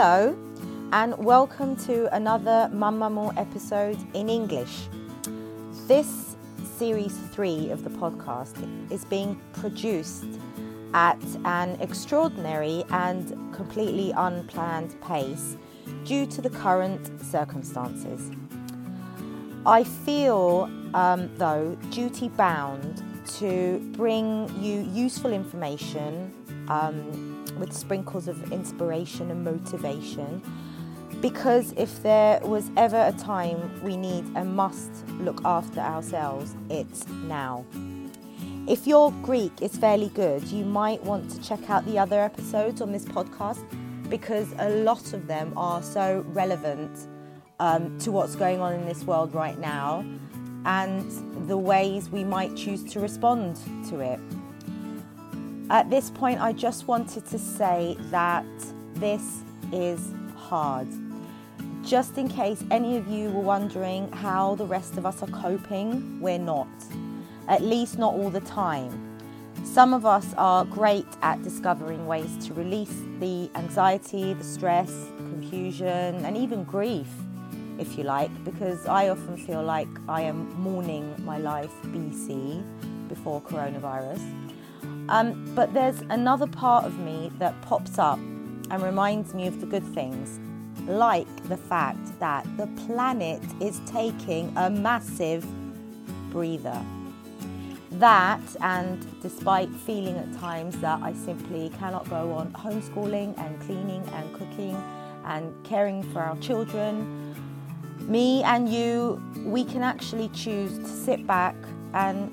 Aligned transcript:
Hello, 0.00 0.38
and 0.92 1.18
welcome 1.18 1.74
to 1.74 2.14
another 2.14 2.70
Mamma 2.72 3.34
episode 3.36 3.98
in 4.14 4.28
English. 4.28 4.86
This 5.88 6.36
series 6.76 7.18
three 7.32 7.70
of 7.70 7.82
the 7.82 7.90
podcast 7.90 8.54
is 8.92 9.04
being 9.04 9.40
produced 9.54 10.38
at 10.94 11.20
an 11.44 11.76
extraordinary 11.80 12.84
and 12.90 13.52
completely 13.52 14.12
unplanned 14.12 14.94
pace 15.00 15.56
due 16.04 16.26
to 16.26 16.40
the 16.40 16.50
current 16.50 17.20
circumstances. 17.20 18.30
I 19.66 19.82
feel, 19.82 20.70
um, 20.94 21.28
though, 21.38 21.76
duty 21.90 22.28
bound 22.28 23.02
to 23.38 23.80
bring 23.96 24.48
you 24.62 24.88
useful 24.92 25.32
information 25.32 26.32
um, 26.68 27.27
with 27.58 27.72
sprinkles 27.72 28.28
of 28.28 28.52
inspiration 28.52 29.30
and 29.30 29.44
motivation. 29.44 30.42
Because 31.20 31.72
if 31.76 32.02
there 32.02 32.40
was 32.40 32.70
ever 32.76 33.06
a 33.06 33.12
time 33.18 33.82
we 33.82 33.96
need 33.96 34.24
and 34.36 34.54
must 34.54 34.90
look 35.20 35.40
after 35.44 35.80
ourselves, 35.80 36.54
it's 36.70 37.06
now. 37.08 37.64
If 38.68 38.86
your 38.86 39.12
Greek 39.22 39.62
is 39.62 39.76
fairly 39.76 40.10
good, 40.10 40.44
you 40.48 40.64
might 40.64 41.02
want 41.02 41.30
to 41.30 41.40
check 41.40 41.70
out 41.70 41.84
the 41.86 41.98
other 41.98 42.20
episodes 42.20 42.80
on 42.80 42.92
this 42.92 43.04
podcast 43.04 43.64
because 44.10 44.52
a 44.58 44.68
lot 44.68 45.12
of 45.12 45.26
them 45.26 45.52
are 45.56 45.82
so 45.82 46.24
relevant 46.28 47.08
um, 47.60 47.98
to 47.98 48.12
what's 48.12 48.36
going 48.36 48.60
on 48.60 48.74
in 48.74 48.84
this 48.84 49.04
world 49.04 49.34
right 49.34 49.58
now 49.58 50.04
and 50.64 51.48
the 51.48 51.56
ways 51.56 52.10
we 52.10 52.24
might 52.24 52.54
choose 52.56 52.84
to 52.92 53.00
respond 53.00 53.56
to 53.88 54.00
it. 54.00 54.20
At 55.70 55.90
this 55.90 56.10
point, 56.10 56.40
I 56.40 56.54
just 56.54 56.88
wanted 56.88 57.26
to 57.26 57.38
say 57.38 57.96
that 58.10 58.46
this 58.94 59.42
is 59.70 60.14
hard. 60.34 60.88
Just 61.84 62.16
in 62.16 62.28
case 62.28 62.64
any 62.70 62.96
of 62.96 63.06
you 63.06 63.30
were 63.30 63.42
wondering 63.42 64.10
how 64.12 64.54
the 64.54 64.64
rest 64.64 64.96
of 64.96 65.04
us 65.04 65.22
are 65.22 65.28
coping, 65.28 66.20
we're 66.20 66.38
not 66.38 66.68
at 67.48 67.62
least 67.62 67.98
not 67.98 68.14
all 68.14 68.30
the 68.30 68.40
time. 68.40 68.90
Some 69.64 69.92
of 69.92 70.06
us 70.06 70.32
are 70.38 70.64
great 70.64 71.06
at 71.20 71.42
discovering 71.42 72.06
ways 72.06 72.46
to 72.46 72.54
release 72.54 73.02
the 73.20 73.50
anxiety, 73.54 74.32
the 74.32 74.44
stress, 74.44 74.90
confusion, 75.18 76.24
and 76.24 76.36
even 76.36 76.64
grief, 76.64 77.08
if 77.78 77.98
you 77.98 78.04
like, 78.04 78.30
because 78.44 78.86
I 78.86 79.10
often 79.10 79.36
feel 79.36 79.62
like 79.62 79.88
I 80.08 80.22
am 80.22 80.48
mourning 80.60 81.14
my 81.24 81.38
life 81.38 81.72
BC 81.86 82.62
before 83.08 83.42
coronavirus. 83.42 84.37
Um, 85.08 85.50
but 85.54 85.72
there's 85.72 86.00
another 86.10 86.46
part 86.46 86.84
of 86.84 86.98
me 86.98 87.32
that 87.38 87.60
pops 87.62 87.98
up 87.98 88.18
and 88.70 88.82
reminds 88.82 89.34
me 89.34 89.46
of 89.46 89.60
the 89.60 89.66
good 89.66 89.84
things, 89.94 90.38
like 90.86 91.26
the 91.48 91.56
fact 91.56 92.18
that 92.20 92.46
the 92.56 92.66
planet 92.86 93.42
is 93.60 93.80
taking 93.86 94.52
a 94.56 94.68
massive 94.68 95.46
breather. 96.30 96.80
That, 97.92 98.42
and 98.60 99.04
despite 99.22 99.70
feeling 99.70 100.18
at 100.18 100.32
times 100.38 100.78
that 100.80 101.00
I 101.02 101.14
simply 101.14 101.70
cannot 101.78 102.08
go 102.10 102.32
on 102.32 102.52
homeschooling 102.52 103.38
and 103.38 103.60
cleaning 103.62 104.02
and 104.12 104.32
cooking 104.34 104.76
and 105.24 105.54
caring 105.64 106.02
for 106.12 106.20
our 106.20 106.36
children, 106.36 107.34
me 108.00 108.42
and 108.42 108.68
you, 108.68 109.22
we 109.38 109.64
can 109.64 109.82
actually 109.82 110.28
choose 110.30 110.78
to 110.78 110.86
sit 110.86 111.26
back 111.26 111.56
and 111.94 112.30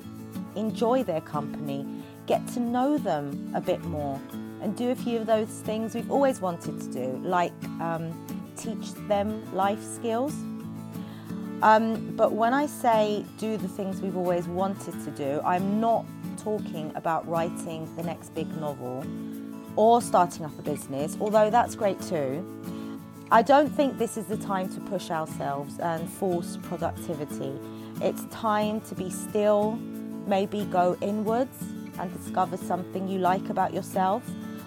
enjoy 0.56 1.02
their 1.02 1.20
company, 1.22 1.86
get 2.26 2.46
to 2.48 2.60
know 2.60 2.98
them 2.98 3.52
a 3.54 3.60
bit 3.60 3.82
more, 3.84 4.20
and 4.62 4.76
do 4.76 4.90
a 4.90 4.96
few 4.96 5.18
of 5.18 5.26
those 5.26 5.48
things 5.48 5.94
we've 5.94 6.10
always 6.10 6.40
wanted 6.40 6.80
to 6.80 6.92
do, 6.92 7.20
like 7.22 7.52
um, 7.80 8.12
teach 8.56 8.92
them 9.08 9.54
life 9.54 9.82
skills 9.82 10.34
um, 11.62 12.14
but 12.16 12.32
when 12.32 12.52
I 12.52 12.66
say 12.66 13.24
do 13.38 13.56
the 13.56 13.68
things 13.68 14.02
we've 14.02 14.16
always 14.16 14.46
wanted 14.46 14.92
to 15.04 15.10
do, 15.12 15.40
I'm 15.44 15.80
not 15.80 16.04
talking 16.36 16.92
about 16.94 17.26
writing 17.26 17.88
the 17.96 18.02
next 18.02 18.34
big 18.34 18.48
novel 18.60 19.04
or 19.74 20.02
starting 20.02 20.44
up 20.44 20.58
a 20.58 20.62
business, 20.62 21.16
although 21.20 21.50
that's 21.50 21.74
great 21.74 22.00
too. 22.00 22.44
I 23.30 23.42
don't 23.42 23.70
think 23.70 23.98
this 23.98 24.16
is 24.16 24.26
the 24.26 24.36
time 24.36 24.68
to 24.74 24.80
push 24.80 25.10
ourselves 25.10 25.78
and 25.78 26.08
force 26.08 26.58
productivity. 26.62 27.58
It's 28.00 28.24
time 28.26 28.80
to 28.82 28.94
be 28.94 29.10
still, 29.10 29.76
maybe 30.26 30.64
go 30.66 30.96
inwards 31.00 31.56
and 31.98 32.12
discover 32.12 32.56
something 32.56 33.08
you 33.08 33.18
like 33.18 33.48
about 33.48 33.72
yourself, 33.72 34.22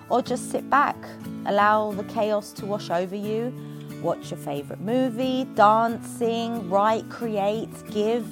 or 0.09 0.22
just 0.22 0.51
sit 0.51 0.69
back, 0.69 0.97
allow 1.45 1.91
the 1.91 2.03
chaos 2.06 2.51
to 2.53 2.66
wash 2.66 2.90
over 2.90 3.16
you 3.16 3.53
watch 4.01 4.31
your 4.31 4.40
favourite 4.40 4.81
movie, 4.81 5.45
dance, 5.56 6.07
sing, 6.07 6.69
write, 6.69 7.07
create, 7.09 7.69
give. 7.91 8.28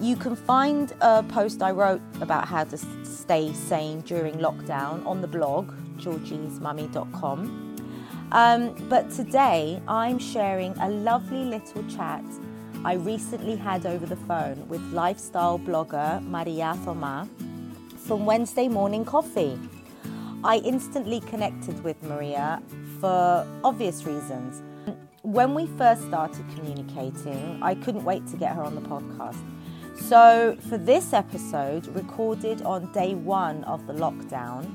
You 0.00 0.16
can 0.16 0.36
find 0.36 0.92
a 1.00 1.22
post 1.22 1.62
I 1.62 1.72
wrote 1.72 2.02
about 2.20 2.46
how 2.46 2.64
to 2.64 2.78
stay 3.04 3.52
sane 3.52 4.00
during 4.02 4.34
lockdown 4.34 5.04
on 5.06 5.20
the 5.20 5.26
blog, 5.26 5.72
georgiesmummy.com. 5.96 7.64
Um, 8.30 8.74
but 8.88 9.10
today 9.10 9.80
I'm 9.88 10.18
sharing 10.18 10.76
a 10.78 10.88
lovely 10.90 11.44
little 11.44 11.82
chat 11.84 12.22
I 12.84 12.94
recently 12.94 13.56
had 13.56 13.86
over 13.86 14.06
the 14.06 14.16
phone 14.16 14.68
with 14.68 14.80
lifestyle 14.92 15.58
blogger 15.58 16.24
Maria 16.28 16.78
Thoma 16.84 17.28
from 18.08 18.24
Wednesday 18.24 18.68
Morning 18.68 19.04
Coffee. 19.04 19.60
I 20.42 20.62
instantly 20.64 21.20
connected 21.20 21.84
with 21.84 22.02
Maria 22.02 22.62
for 23.00 23.46
obvious 23.62 24.06
reasons. 24.06 24.62
When 25.20 25.52
we 25.52 25.66
first 25.76 26.06
started 26.06 26.46
communicating, 26.56 27.58
I 27.62 27.74
couldn't 27.74 28.04
wait 28.04 28.26
to 28.28 28.38
get 28.38 28.56
her 28.56 28.62
on 28.62 28.74
the 28.74 28.80
podcast. 28.80 29.36
So, 29.94 30.56
for 30.70 30.78
this 30.78 31.12
episode, 31.12 31.86
recorded 31.88 32.62
on 32.62 32.90
day 32.92 33.14
one 33.14 33.62
of 33.64 33.86
the 33.86 33.92
lockdown, 33.92 34.72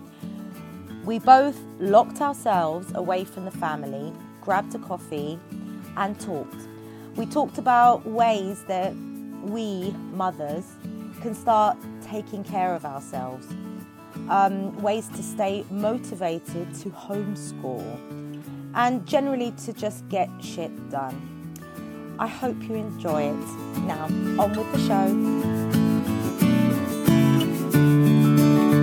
we 1.04 1.18
both 1.18 1.60
locked 1.80 2.22
ourselves 2.22 2.92
away 2.94 3.26
from 3.26 3.46
the 3.46 3.52
family, 3.52 4.14
grabbed 4.42 4.76
a 4.76 4.80
coffee, 4.80 5.40
and 5.98 6.20
talked. 6.20 6.68
We 7.16 7.26
talked 7.26 7.58
about 7.58 8.06
ways 8.06 8.64
that 8.66 8.94
we, 9.42 9.90
mothers, 10.12 10.66
can 11.22 11.34
start 11.34 11.78
taking 12.04 12.44
care 12.44 12.76
of 12.76 12.86
ourselves 12.86 13.48
um, 14.30 14.76
ways 14.82 15.08
to 15.10 15.24
stay 15.24 15.66
motivated 15.70 16.74
to 16.76 16.90
homeschool, 16.90 17.84
and 18.76 19.06
generally 19.06 19.52
to 19.66 19.74
just 19.74 20.08
get 20.10 20.30
shit 20.42 20.72
done. 20.90 21.30
I 22.20 22.28
hope 22.28 22.62
you 22.64 22.76
enjoy 22.76 23.24
it. 23.24 23.48
Now, 23.82 24.06
on 24.06 24.56
with 24.56 24.72
the 24.72 24.80
show. 24.80 25.08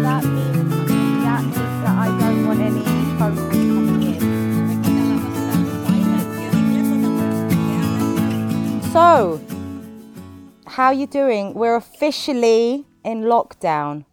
That 0.02 0.24
means 0.24 0.74
that 1.24 1.44
I 1.86 2.06
don't 2.18 2.46
want 2.46 2.60
any 2.60 2.82
phone 3.18 3.36
coming 3.50 4.02
in. 4.02 4.20
So, 8.92 9.40
how 10.66 10.86
are 10.86 10.94
you 10.94 11.06
doing? 11.06 11.54
We're 11.54 11.76
officially 11.76 12.84
in 13.04 13.22
lockdown. 13.22 14.04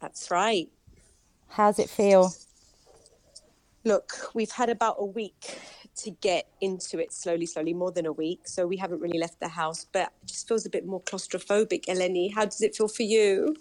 That's 0.00 0.30
right. 0.30 0.68
How's 1.48 1.78
it 1.78 1.90
feel? 1.90 2.32
Look, 3.84 4.30
we've 4.34 4.50
had 4.50 4.68
about 4.68 4.96
a 4.98 5.04
week 5.06 5.58
to 5.96 6.10
get 6.10 6.46
into 6.60 6.98
it 6.98 7.12
slowly, 7.12 7.46
slowly, 7.46 7.74
more 7.74 7.90
than 7.90 8.06
a 8.06 8.12
week. 8.12 8.40
So 8.46 8.66
we 8.66 8.76
haven't 8.76 9.00
really 9.00 9.18
left 9.18 9.40
the 9.40 9.48
house, 9.48 9.86
but 9.92 10.12
it 10.22 10.26
just 10.26 10.48
feels 10.48 10.64
a 10.64 10.70
bit 10.70 10.86
more 10.86 11.00
claustrophobic. 11.02 11.86
Eleni, 11.86 12.32
how 12.32 12.44
does 12.44 12.62
it 12.62 12.74
feel 12.74 12.88
for 12.88 13.02
you? 13.02 13.56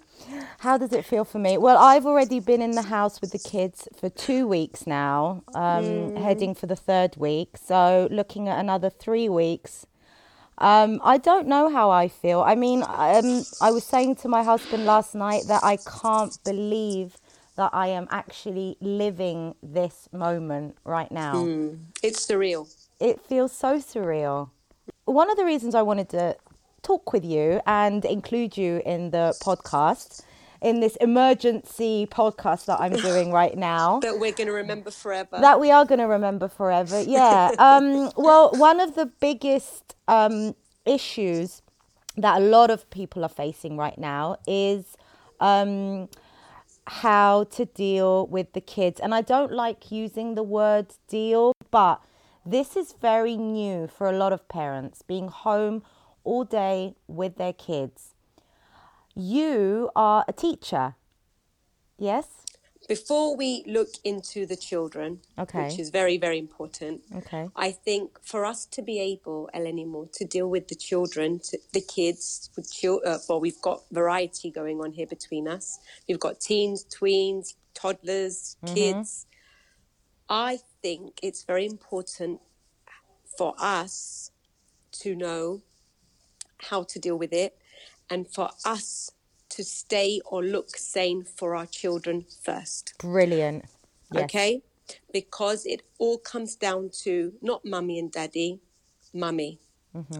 How 0.59 0.77
does 0.77 0.93
it 0.93 1.05
feel 1.05 1.25
for 1.25 1.39
me? 1.39 1.57
Well, 1.57 1.77
I've 1.77 2.05
already 2.05 2.39
been 2.39 2.61
in 2.61 2.71
the 2.71 2.83
house 2.83 3.21
with 3.21 3.31
the 3.31 3.39
kids 3.39 3.87
for 3.97 4.09
two 4.09 4.47
weeks 4.47 4.85
now, 4.87 5.43
um, 5.55 5.83
mm. 5.83 6.21
heading 6.21 6.55
for 6.55 6.67
the 6.67 6.75
third 6.75 7.17
week. 7.17 7.57
So 7.57 8.07
looking 8.11 8.47
at 8.47 8.59
another 8.59 8.89
three 8.89 9.29
weeks 9.29 9.85
um, 10.59 10.99
I 11.03 11.17
don't 11.17 11.47
know 11.47 11.69
how 11.69 11.89
I 11.89 12.07
feel. 12.07 12.41
I 12.41 12.55
mean, 12.55 12.83
um, 12.83 13.43
I 13.61 13.71
was 13.71 13.83
saying 13.83 14.15
to 14.17 14.27
my 14.27 14.43
husband 14.43 14.85
last 14.85 15.15
night 15.15 15.43
that 15.47 15.63
I 15.63 15.77
can't 15.77 16.37
believe 16.43 17.17
that 17.55 17.71
I 17.73 17.87
am 17.87 18.07
actually 18.11 18.77
living 18.79 19.55
this 19.63 20.09
moment 20.11 20.77
right 20.85 21.11
now. 21.11 21.33
Mm, 21.33 21.79
it's 22.03 22.25
surreal. 22.25 22.73
It 22.99 23.21
feels 23.21 23.51
so 23.51 23.79
surreal. 23.79 24.49
One 25.05 25.29
of 25.29 25.37
the 25.37 25.45
reasons 25.45 25.75
I 25.75 25.81
wanted 25.81 26.09
to 26.09 26.35
talk 26.81 27.13
with 27.13 27.25
you 27.25 27.61
and 27.65 28.03
include 28.05 28.57
you 28.57 28.81
in 28.85 29.11
the 29.11 29.35
podcast 29.41 30.23
in 30.61 30.79
this 30.79 30.95
emergency 30.97 32.07
podcast 32.11 32.65
that 32.65 32.79
I'm 32.79 32.93
doing 32.93 33.31
right 33.31 33.57
now. 33.57 33.99
that 34.03 34.19
we're 34.19 34.33
going 34.33 34.47
to 34.47 34.53
remember 34.53 34.91
forever. 34.91 35.37
That 35.39 35.59
we 35.59 35.71
are 35.71 35.85
going 35.85 35.99
to 35.99 36.07
remember 36.07 36.47
forever. 36.47 37.01
Yeah. 37.01 37.51
um, 37.59 38.11
well, 38.17 38.51
one 38.55 38.79
of 38.79 38.95
the 38.95 39.05
biggest 39.05 39.95
um, 40.07 40.55
issues 40.85 41.61
that 42.17 42.41
a 42.41 42.43
lot 42.43 42.69
of 42.69 42.89
people 42.89 43.23
are 43.23 43.29
facing 43.29 43.77
right 43.77 43.97
now 43.97 44.37
is 44.45 44.97
um, 45.39 46.09
how 46.87 47.45
to 47.45 47.65
deal 47.65 48.27
with 48.27 48.53
the 48.53 48.61
kids. 48.61 48.99
And 48.99 49.13
I 49.13 49.21
don't 49.21 49.51
like 49.51 49.91
using 49.91 50.35
the 50.35 50.43
word 50.43 50.87
deal, 51.07 51.53
but 51.71 52.01
this 52.45 52.75
is 52.75 52.93
very 52.99 53.37
new 53.37 53.87
for 53.87 54.09
a 54.09 54.17
lot 54.17 54.33
of 54.33 54.47
parents 54.47 55.01
being 55.01 55.27
home 55.29 55.83
all 56.23 56.43
day 56.43 56.95
with 57.07 57.37
their 57.37 57.53
kids. 57.53 58.15
You 59.19 59.89
are 59.97 60.23
a 60.29 60.31
teacher, 60.31 60.95
yes? 61.97 62.25
Before 62.87 63.35
we 63.35 63.65
look 63.67 63.89
into 64.05 64.45
the 64.45 64.55
children, 64.55 65.19
Okay. 65.37 65.65
which 65.67 65.77
is 65.77 65.89
very, 65.89 66.17
very 66.17 66.39
important, 66.39 67.01
Okay. 67.13 67.49
I 67.53 67.71
think 67.71 68.17
for 68.23 68.45
us 68.45 68.65
to 68.67 68.81
be 68.81 68.97
able, 68.97 69.49
Eleni 69.53 69.85
Moore, 69.85 70.07
to 70.13 70.23
deal 70.23 70.49
with 70.49 70.69
the 70.69 70.75
children, 70.75 71.39
to, 71.39 71.59
the 71.73 71.81
kids, 71.81 72.49
with 72.55 72.71
chil- 72.71 73.01
uh, 73.05 73.17
well, 73.27 73.41
we've 73.41 73.61
got 73.61 73.83
variety 73.91 74.49
going 74.51 74.79
on 74.79 74.93
here 74.93 75.05
between 75.05 75.49
us. 75.49 75.79
We've 76.07 76.19
got 76.19 76.39
teens, 76.39 76.85
tweens, 76.85 77.55
toddlers, 77.73 78.55
kids. 78.65 79.25
I 80.29 80.59
think 80.81 81.19
it's 81.21 81.43
very 81.43 81.65
important 81.65 82.39
for 83.37 83.53
us 83.59 84.31
to 85.01 85.13
know 85.13 85.61
how 86.59 86.83
to 86.83 86.99
deal 86.99 87.17
with 87.17 87.33
it 87.33 87.58
and 88.09 88.27
for 88.27 88.49
us 88.65 89.11
to 89.49 89.63
stay 89.63 90.21
or 90.25 90.43
look 90.43 90.75
sane 90.75 91.23
for 91.23 91.55
our 91.55 91.65
children 91.65 92.25
first. 92.43 92.93
Brilliant. 92.99 93.65
Yes. 94.11 94.23
Okay? 94.25 94.61
Because 95.11 95.65
it 95.65 95.81
all 95.97 96.17
comes 96.17 96.55
down 96.55 96.89
to 97.03 97.33
not 97.41 97.65
mummy 97.65 97.99
and 97.99 98.11
daddy, 98.11 98.59
mummy. 99.13 99.59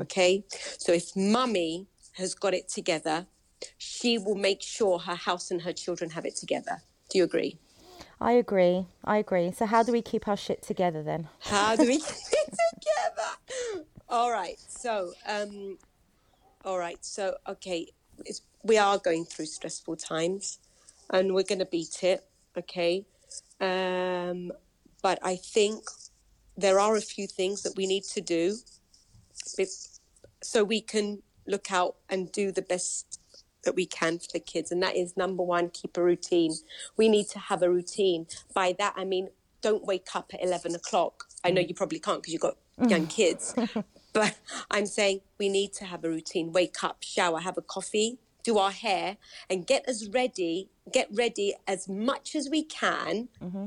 Okay? 0.01 0.43
So 0.77 0.91
if 0.93 1.15
mummy 1.15 1.87
has 2.13 2.33
got 2.33 2.53
it 2.53 2.67
together, 2.67 3.27
she 3.77 4.17
will 4.17 4.35
make 4.35 4.61
sure 4.61 4.99
her 4.99 5.15
house 5.15 5.51
and 5.51 5.61
her 5.61 5.73
children 5.73 6.11
have 6.11 6.25
it 6.25 6.35
together. 6.35 6.81
Do 7.09 7.17
you 7.17 7.23
agree? 7.23 7.57
I 8.21 8.33
agree. 8.33 8.85
I 9.05 9.17
agree. 9.17 9.51
So, 9.51 9.65
how 9.65 9.83
do 9.83 9.91
we 9.91 10.01
keep 10.01 10.27
our 10.27 10.35
shit 10.37 10.61
together 10.61 11.01
then? 11.03 11.29
How 11.39 11.75
do 11.75 11.87
we 11.87 11.97
keep 11.99 12.09
it 12.31 12.53
together? 12.73 13.85
All 14.09 14.31
right. 14.31 14.59
So, 14.67 15.13
um, 15.25 15.77
all 16.69 16.77
right. 16.77 17.03
So, 17.03 17.35
okay, 17.47 17.87
it's, 18.25 18.43
we 18.63 18.77
are 18.77 18.99
going 18.99 19.25
through 19.25 19.47
stressful 19.47 19.95
times, 19.95 20.59
and 21.09 21.33
we're 21.33 21.43
going 21.43 21.59
to 21.59 21.65
beat 21.65 22.03
it. 22.03 22.23
Okay. 22.55 23.05
Um, 23.59 24.51
but 25.01 25.17
I 25.23 25.35
think 25.35 25.83
there 26.55 26.79
are 26.79 26.95
a 26.95 27.01
few 27.01 27.25
things 27.25 27.63
that 27.63 27.73
we 27.75 27.87
need 27.87 28.03
to 28.13 28.21
do, 28.21 28.55
so 30.43 30.63
we 30.63 30.79
can 30.79 31.23
look 31.47 31.71
out 31.71 31.95
and 32.07 32.31
do 32.31 32.51
the 32.51 32.61
best 32.61 33.19
that 33.63 33.75
we 33.75 33.87
can 33.87 34.19
for 34.19 34.27
the 34.31 34.39
kids. 34.39 34.71
And 34.71 34.83
that 34.83 34.95
is 34.95 35.17
number 35.17 35.41
one, 35.41 35.71
keep 35.71 35.97
a 35.97 36.03
routine. 36.03 36.53
We 36.95 37.09
need 37.09 37.29
to 37.29 37.39
have 37.39 37.63
a 37.63 37.69
routine. 37.69 38.27
By 38.53 38.75
that, 38.77 38.93
I 38.95 39.05
mean, 39.05 39.29
don't 39.61 39.85
wake 39.85 40.09
up 40.13 40.31
at 40.35 40.43
11 40.43 40.75
o'clock. 40.75 41.25
I 41.43 41.49
know 41.49 41.61
you 41.61 41.73
probably 41.73 41.99
can't 41.99 42.21
because 42.21 42.31
you've 42.31 42.43
got 42.43 42.57
young 42.87 43.07
kids. 43.07 43.55
but 44.13 44.37
I'm 44.71 44.85
saying 44.85 45.21
we 45.37 45.49
need 45.49 45.73
to 45.73 45.85
have 45.85 46.03
a 46.03 46.09
routine. 46.09 46.51
Wake 46.51 46.83
up, 46.83 46.97
shower, 47.01 47.39
have 47.39 47.57
a 47.57 47.61
coffee, 47.61 48.19
do 48.43 48.57
our 48.57 48.71
hair, 48.71 49.17
and 49.49 49.65
get 49.65 49.87
as 49.87 50.09
ready, 50.09 50.69
get 50.91 51.07
ready 51.11 51.55
as 51.67 51.87
much 51.87 52.35
as 52.35 52.49
we 52.49 52.63
can 52.63 53.29
mm-hmm. 53.41 53.65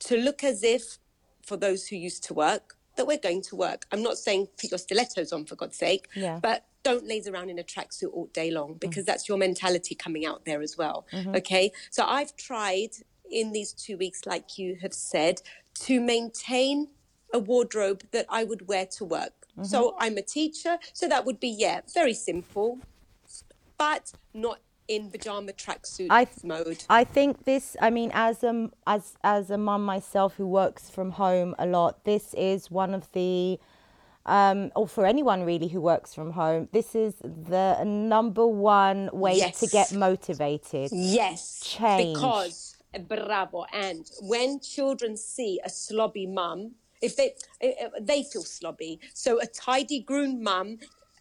to 0.00 0.16
look 0.16 0.42
as 0.42 0.62
if, 0.62 0.98
for 1.44 1.56
those 1.56 1.88
who 1.88 1.96
used 1.96 2.24
to 2.24 2.34
work, 2.34 2.76
that 2.96 3.06
we're 3.06 3.18
going 3.18 3.42
to 3.42 3.56
work. 3.56 3.86
I'm 3.92 4.02
not 4.02 4.18
saying 4.18 4.48
put 4.60 4.70
your 4.70 4.78
stilettos 4.78 5.32
on, 5.32 5.44
for 5.44 5.54
God's 5.54 5.76
sake, 5.76 6.08
Yeah. 6.14 6.40
but 6.42 6.64
don't 6.82 7.06
laze 7.06 7.28
around 7.28 7.50
in 7.50 7.58
a 7.58 7.64
tracksuit 7.64 8.12
all 8.12 8.28
day 8.32 8.50
long 8.50 8.74
mm. 8.74 8.80
because 8.80 9.04
that's 9.04 9.28
your 9.28 9.38
mentality 9.38 9.94
coming 9.94 10.24
out 10.24 10.44
there 10.44 10.62
as 10.62 10.78
well. 10.78 11.06
Mm-hmm. 11.12 11.36
Okay. 11.36 11.72
So 11.90 12.04
I've 12.06 12.34
tried 12.36 12.90
in 13.30 13.52
these 13.52 13.72
two 13.72 13.96
weeks, 13.96 14.20
like 14.24 14.56
you 14.56 14.76
have 14.82 14.94
said, 14.94 15.42
to 15.80 16.00
maintain 16.00 16.88
a 17.36 17.38
wardrobe 17.38 18.00
that 18.14 18.26
I 18.28 18.42
would 18.50 18.62
wear 18.70 18.86
to 18.98 19.04
work. 19.04 19.36
So 19.62 19.96
I'm 19.98 20.16
a 20.18 20.22
teacher. 20.22 20.74
So 20.92 21.08
that 21.08 21.24
would 21.24 21.40
be, 21.40 21.48
yeah, 21.48 21.80
very 21.94 22.12
simple, 22.12 22.78
but 23.78 24.12
not 24.34 24.58
in 24.86 25.10
pajama 25.10 25.52
tracksuit 25.52 26.08
I 26.10 26.24
th- 26.26 26.44
mode. 26.44 26.84
I 27.00 27.04
think 27.04 27.44
this. 27.44 27.76
I 27.80 27.88
mean, 27.90 28.10
as 28.12 28.44
a 28.44 28.70
as 28.86 29.14
as 29.24 29.50
a 29.50 29.58
mum 29.58 29.82
myself 29.84 30.34
who 30.36 30.46
works 30.46 30.90
from 30.90 31.12
home 31.12 31.54
a 31.58 31.66
lot, 31.66 32.04
this 32.04 32.34
is 32.34 32.70
one 32.70 32.92
of 32.92 33.10
the, 33.12 33.58
um, 34.26 34.70
or 34.76 34.86
for 34.86 35.06
anyone 35.06 35.42
really 35.44 35.68
who 35.68 35.80
works 35.80 36.14
from 36.14 36.32
home, 36.32 36.68
this 36.72 36.94
is 36.94 37.14
the 37.22 37.82
number 37.84 38.46
one 38.46 39.08
way 39.12 39.40
to 39.60 39.66
get 39.68 39.92
motivated. 39.92 40.90
Yes, 40.92 41.60
change. 41.64 42.14
because 42.14 42.76
bravo. 42.98 43.66
And 43.72 44.08
when 44.20 44.60
children 44.60 45.16
see 45.16 45.60
a 45.64 45.68
slobby 45.68 46.32
mum, 46.32 46.72
if 47.02 47.16
they 47.16 47.34
eh, 47.60 47.72
eh, 47.80 47.88
they 48.00 48.22
feel 48.22 48.42
slobby, 48.44 48.98
so 49.14 49.40
a 49.40 49.46
tidy 49.46 50.00
groomed 50.00 50.40
mum 50.42 50.78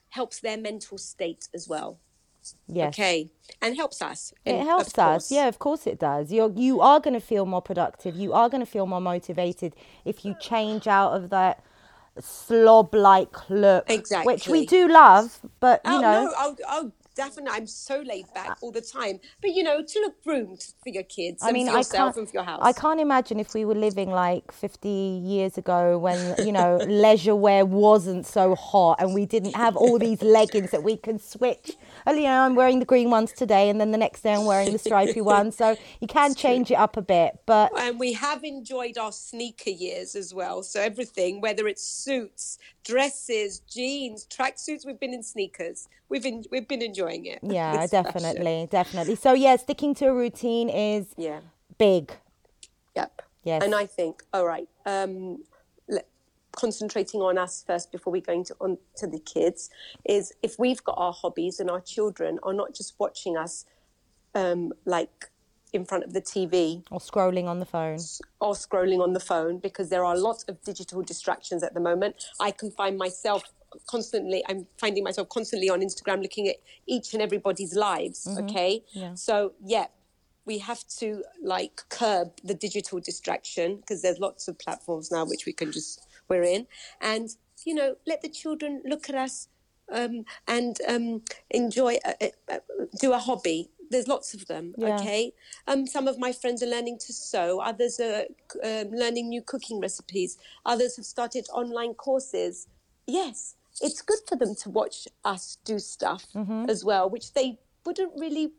helps 0.10 0.40
their 0.40 0.58
mental 0.58 0.98
state 0.98 1.48
as 1.54 1.68
well. 1.68 2.00
Yes. 2.68 2.94
Okay, 2.94 3.32
and 3.62 3.76
helps 3.76 4.02
us. 4.02 4.34
It 4.46 4.64
helps 4.64 4.98
us. 5.00 5.32
Yeah, 5.32 5.48
of 5.48 5.60
course 5.60 5.88
it 5.88 6.00
does. 6.00 6.32
You're 6.32 6.52
you 6.52 6.82
are 6.82 7.00
going 7.00 7.14
to 7.16 7.20
feel 7.20 7.46
more 7.46 7.62
productive. 7.62 8.16
You 8.16 8.34
are 8.34 8.50
going 8.50 8.62
to 8.64 8.72
feel 8.72 8.86
more 8.86 9.02
motivated 9.02 9.76
if 10.06 10.24
you 10.26 10.36
change 10.40 10.88
out 10.88 11.14
of 11.14 11.30
that 11.32 11.64
slob 12.20 12.94
like 12.94 13.50
look, 13.50 13.90
Exactly. 13.90 14.34
which 14.34 14.48
we 14.48 14.66
do 14.66 14.88
love. 14.88 15.42
But 15.60 15.82
you 15.86 15.98
Oh 15.98 16.02
know, 16.02 16.22
no! 16.24 16.34
Oh, 16.38 16.56
oh, 16.68 16.92
definitely. 17.16 17.52
I'm 17.58 17.68
so 17.68 18.02
laid 18.02 18.26
back 18.34 18.58
all 18.62 18.72
the 18.72 18.82
time. 18.82 19.20
But 19.42 19.52
you 19.52 19.64
know, 19.64 19.84
to 19.84 20.00
look 20.00 20.24
groomed 20.24 20.66
for 20.84 20.90
your 20.90 21.04
kids, 21.04 21.42
I 21.44 21.48
and 21.48 21.54
mean, 21.54 21.68
for 21.68 21.74
I 21.74 21.78
yourself 21.78 22.16
can't. 22.16 22.18
and 22.18 22.30
for 22.30 22.34
your 22.36 22.44
house. 22.44 22.62
I 22.64 22.74
can't 22.74 23.00
imagine 23.00 23.40
if 23.40 23.54
we 23.54 23.66
were 23.66 23.76
living 23.76 24.10
like 24.12 24.52
50 24.52 24.90
years 24.90 25.58
ago 25.58 25.98
when 25.98 26.36
you 26.46 26.52
know 26.52 26.78
leisure 26.88 27.36
wear 27.36 27.66
wasn't 27.66 28.26
so 28.26 28.56
hot 28.56 29.02
and 29.02 29.14
we 29.14 29.26
didn't 29.26 29.56
have 29.56 29.76
all 29.76 29.98
these 30.00 30.22
leggings 30.22 30.72
that 30.72 30.84
we 30.84 30.98
can 30.98 31.20
switch. 31.20 31.72
Oh, 32.08 32.14
You 32.14 32.24
know, 32.24 32.42
I'm 32.42 32.56
wearing 32.56 32.80
the 32.80 32.86
green 32.86 33.10
ones 33.10 33.32
today, 33.32 33.70
and 33.70 33.80
then 33.80 33.92
the 33.92 33.98
next 33.98 34.22
day 34.22 34.34
I'm 34.34 34.46
wearing 34.46 34.72
the 34.72 34.78
stripy 34.80 35.22
ones. 35.36 35.56
So 35.56 35.76
you 36.00 36.08
can 36.08 36.36
change 36.36 36.72
it 36.72 36.76
up 36.76 36.98
a 36.98 37.02
bit, 37.02 37.40
but 37.46 37.72
and 37.80 38.00
we 38.00 38.14
have 38.14 38.44
enjoyed 38.44 38.98
our 38.98 39.12
sneaker 39.12 39.70
years 39.70 40.16
as 40.16 40.34
well. 40.34 40.64
So 40.64 40.82
everything, 40.82 41.42
whether 41.42 41.68
it's 41.68 41.84
suits, 41.84 42.58
dresses, 42.84 43.60
jeans, 43.62 44.26
tracksuits, 44.28 44.86
we've 44.86 45.00
been 45.00 45.14
in 45.14 45.24
sneakers. 45.24 45.88
We've 46.08 46.26
in, 46.26 46.44
we've 46.52 46.68
been 46.68 46.84
enjoying 46.84 47.05
it. 47.08 47.40
yeah, 47.44 47.78
This 47.82 47.92
fashion. 47.92 48.04
definitely, 48.22 48.68
definitely. 48.72 49.16
So 49.16 49.34
yeah, 49.34 49.56
sticking 49.58 49.94
to 49.96 50.08
a 50.08 50.14
routine 50.14 50.70
is 50.70 51.08
Yeah. 51.18 51.40
big. 51.78 52.14
Yep. 52.96 53.22
Yes. 53.44 53.64
And 53.64 53.76
I 53.76 53.86
think, 53.86 54.24
all 54.34 54.46
right, 54.46 54.68
um, 54.86 55.44
le- 55.88 56.02
concentrating 56.52 57.22
on 57.22 57.38
us 57.38 57.64
first 57.68 57.92
before 57.92 58.12
we 58.12 58.22
go 58.22 58.42
to 58.44 58.56
on 58.60 58.78
to 58.98 59.06
the 59.08 59.20
kids 59.20 59.70
is 60.06 60.34
if 60.42 60.58
we've 60.58 60.84
got 60.84 60.96
our 60.98 61.14
hobbies 61.14 61.60
and 61.60 61.70
our 61.70 61.82
children 61.82 62.40
are 62.44 62.54
not 62.54 62.74
just 62.74 62.96
watching 62.98 63.38
us 63.38 63.66
um, 64.34 64.72
like 64.86 65.30
in 65.74 65.84
front 65.86 66.04
of 66.06 66.14
the 66.14 66.22
TV 66.22 66.84
Or 66.90 67.00
scrolling 67.00 67.46
on 67.48 67.60
the 67.60 67.66
phone. 67.66 67.98
or 68.40 68.54
scrolling 68.54 69.02
on 69.04 69.12
the 69.14 69.20
phone 69.20 69.58
because 69.60 69.90
there 69.90 70.06
are 70.06 70.18
lots 70.18 70.44
of 70.46 70.62
digital 70.64 71.02
distractions 71.02 71.64
at 71.64 71.74
the 71.74 71.80
moment. 71.82 72.16
I 72.40 72.52
can 72.52 72.72
find 72.72 72.98
myself 72.98 73.44
constantly, 73.88 74.44
I'm 74.48 74.68
finding 74.78 75.04
myself 75.04 75.30
constantly 75.30 75.70
on 75.70 75.82
Instagram 75.82 76.22
looking 76.22 76.48
at 76.48 76.58
each 76.88 77.14
and 77.14 77.22
everybody's 77.22 77.76
lives. 77.76 78.28
Okay. 78.40 78.84
Yeah. 78.92 79.14
So, 79.16 79.54
yeah, 79.64 79.88
we 80.46 80.60
have 80.60 80.86
to 81.00 81.24
like 81.44 81.82
curb 81.90 82.34
the 82.44 82.54
digital 82.54 83.00
distraction 83.00 83.78
because 83.78 84.02
there's 84.02 84.20
lots 84.20 84.48
of 84.48 84.58
platforms 84.60 85.12
now 85.12 85.26
which 85.26 85.46
we 85.46 85.54
can 85.54 85.72
just, 85.72 86.08
we're 86.30 86.44
in. 86.44 86.68
And, 87.02 87.30
you 87.66 87.74
know, 87.74 87.96
let 88.06 88.22
the 88.22 88.30
children 88.30 88.82
look 88.86 89.10
at 89.10 89.16
us 89.16 89.48
um, 89.92 90.26
and 90.48 90.78
um, 90.88 91.22
enjoy, 91.50 91.98
uh, 92.06 92.14
uh, 92.22 92.28
uh, 92.52 92.60
do 93.00 93.14
a 93.14 93.18
hobby. 93.20 93.70
There's 93.92 94.08
lots 94.08 94.34
of 94.34 94.48
them, 94.48 94.74
Yeah. 94.78 94.96
okay? 94.96 95.34
Um, 95.68 95.86
some 95.86 96.08
of 96.08 96.18
my 96.18 96.32
friends 96.32 96.64
are 96.64 96.68
learning 96.68 96.98
to 97.06 97.14
sew, 97.14 97.60
others 97.60 98.00
are 98.00 98.26
um, 98.64 98.90
learning 98.92 99.30
new 99.30 99.44
cooking 99.44 99.80
recipes, 99.80 100.40
others 100.66 100.96
have 100.96 101.06
started 101.06 101.48
online 101.54 101.94
courses. 101.94 102.68
Yes, 103.06 103.56
it's 103.82 104.02
good 104.02 104.20
for 104.28 104.36
them 104.36 104.56
to 104.56 104.70
watch 104.70 105.08
us 105.24 105.58
do 105.66 105.80
stuff 105.80 106.26
Mm-hmm. 106.36 106.70
as 106.70 106.84
well, 106.86 107.10
which 107.10 107.34
they 107.34 107.58
wouldn't 107.86 108.14
really, 108.18 108.52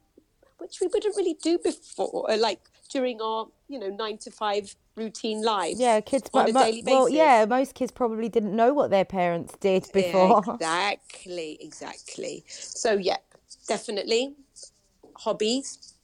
which 0.58 0.78
we 0.80 0.86
wouldn't 0.88 1.16
really 1.16 1.36
do 1.42 1.58
before, 1.58 2.30
uh, 2.30 2.36
like 2.36 2.60
during 2.90 3.20
our, 3.20 3.46
you 3.68 3.78
know, 3.78 3.88
nine 3.88 4.18
to 4.18 4.30
five 4.30 4.74
routine 4.96 5.42
lives. 5.42 5.78
Yeah, 5.80 6.00
kids. 6.00 6.30
on 6.32 6.52
mo- 6.52 6.60
a 6.60 6.64
daily 6.64 6.82
basis. 6.82 6.92
well, 6.92 7.08
yeah, 7.08 7.44
most 7.46 7.74
kids 7.74 7.90
probably 7.92 8.28
didn't 8.28 8.54
know 8.54 8.72
what 8.72 8.90
their 8.90 9.04
parents 9.04 9.54
did 9.60 9.86
before. 9.92 10.42
Exactly, 10.54 11.58
exactly. 11.60 12.44
So 12.48 12.92
yeah, 12.94 13.16
definitely 13.68 14.34
hobbies. 15.16 15.94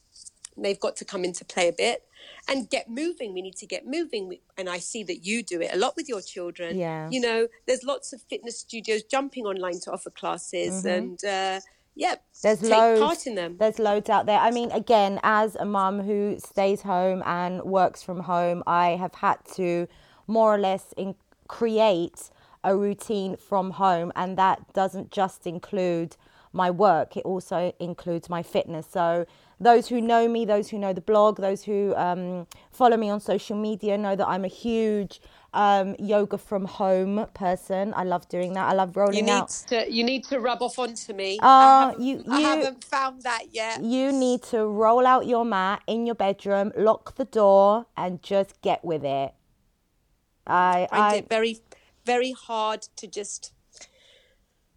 They've 0.56 0.78
got 0.78 0.96
to 0.96 1.04
come 1.04 1.24
into 1.24 1.44
play 1.44 1.68
a 1.68 1.72
bit 1.72 2.04
and 2.48 2.68
get 2.68 2.88
moving. 2.90 3.32
We 3.34 3.42
need 3.42 3.56
to 3.56 3.66
get 3.66 3.86
moving. 3.86 4.38
And 4.58 4.68
I 4.68 4.78
see 4.78 5.02
that 5.04 5.24
you 5.24 5.42
do 5.42 5.60
it 5.60 5.70
a 5.72 5.76
lot 5.76 5.96
with 5.96 6.08
your 6.08 6.20
children. 6.20 6.76
Yeah. 6.78 7.08
You 7.10 7.20
know, 7.20 7.48
there's 7.66 7.82
lots 7.84 8.12
of 8.12 8.22
fitness 8.22 8.58
studios 8.58 9.02
jumping 9.04 9.44
online 9.46 9.80
to 9.80 9.92
offer 9.92 10.10
classes 10.10 10.84
Mm-hmm. 10.84 10.88
and, 10.88 11.24
uh, 11.24 11.60
yep, 11.94 12.22
There's 12.42 12.60
take 12.60 12.70
loads. 12.70 13.00
part 13.00 13.26
in 13.26 13.34
them. 13.34 13.56
There's 13.58 13.78
loads 13.78 14.08
out 14.10 14.26
there. 14.26 14.38
I 14.38 14.50
mean, 14.50 14.70
again, 14.72 15.20
as 15.22 15.56
a 15.56 15.64
mum 15.64 16.00
who 16.02 16.36
stays 16.38 16.82
home 16.82 17.22
and 17.26 17.62
works 17.62 18.02
from 18.02 18.20
home, 18.20 18.62
I 18.66 18.90
have 18.90 19.14
had 19.14 19.38
to 19.56 19.86
more 20.26 20.54
or 20.54 20.58
less 20.58 20.92
in- 20.96 21.16
create 21.48 22.30
a 22.64 22.76
routine 22.76 23.36
from 23.36 23.72
home, 23.72 24.12
and 24.14 24.38
that 24.38 24.72
doesn't 24.72 25.10
just 25.10 25.46
include 25.46 26.16
my 26.52 26.70
work; 26.70 27.16
it 27.16 27.24
also 27.24 27.72
includes 27.80 28.30
my 28.30 28.42
fitness. 28.42 28.86
So, 28.90 29.26
those 29.60 29.88
who 29.88 30.00
know 30.00 30.28
me, 30.28 30.44
those 30.44 30.68
who 30.70 30.78
know 30.78 30.92
the 30.92 31.00
blog, 31.00 31.38
those 31.38 31.62
who 31.64 31.94
um, 31.96 32.46
follow 32.70 32.96
me 32.96 33.10
on 33.10 33.20
social 33.20 33.56
media 33.56 33.96
know 33.98 34.16
that 34.16 34.26
I'm 34.26 34.44
a 34.44 34.48
huge 34.48 35.20
um, 35.54 35.94
yoga 35.98 36.38
from 36.38 36.64
home 36.64 37.26
person. 37.34 37.92
I 37.96 38.04
love 38.04 38.28
doing 38.28 38.54
that. 38.54 38.68
I 38.68 38.72
love 38.72 38.96
rolling 38.96 39.16
You 39.16 39.22
need 39.22 39.30
out. 39.32 39.50
to 39.68 39.90
you 39.92 40.04
need 40.04 40.24
to 40.24 40.40
rub 40.40 40.62
off 40.62 40.78
onto 40.78 41.12
me. 41.12 41.38
Oh, 41.42 41.46
I 41.46 41.80
haven't, 41.86 42.00
you- 42.04 42.24
I 42.28 42.40
haven't 42.40 42.84
found 42.84 43.22
that 43.22 43.52
yet. 43.52 43.82
You 43.82 44.12
need 44.12 44.42
to 44.44 44.66
roll 44.66 45.06
out 45.06 45.26
your 45.26 45.44
mat 45.44 45.82
in 45.86 46.06
your 46.06 46.14
bedroom, 46.14 46.72
lock 46.76 47.16
the 47.16 47.24
door, 47.24 47.86
and 47.96 48.22
just 48.22 48.60
get 48.62 48.84
with 48.84 49.04
it. 49.04 49.32
I, 50.46 50.88
find 50.90 51.02
I, 51.02 51.16
it 51.16 51.28
very 51.28 51.60
very 52.04 52.32
hard 52.32 52.82
to 52.96 53.06
just 53.06 53.52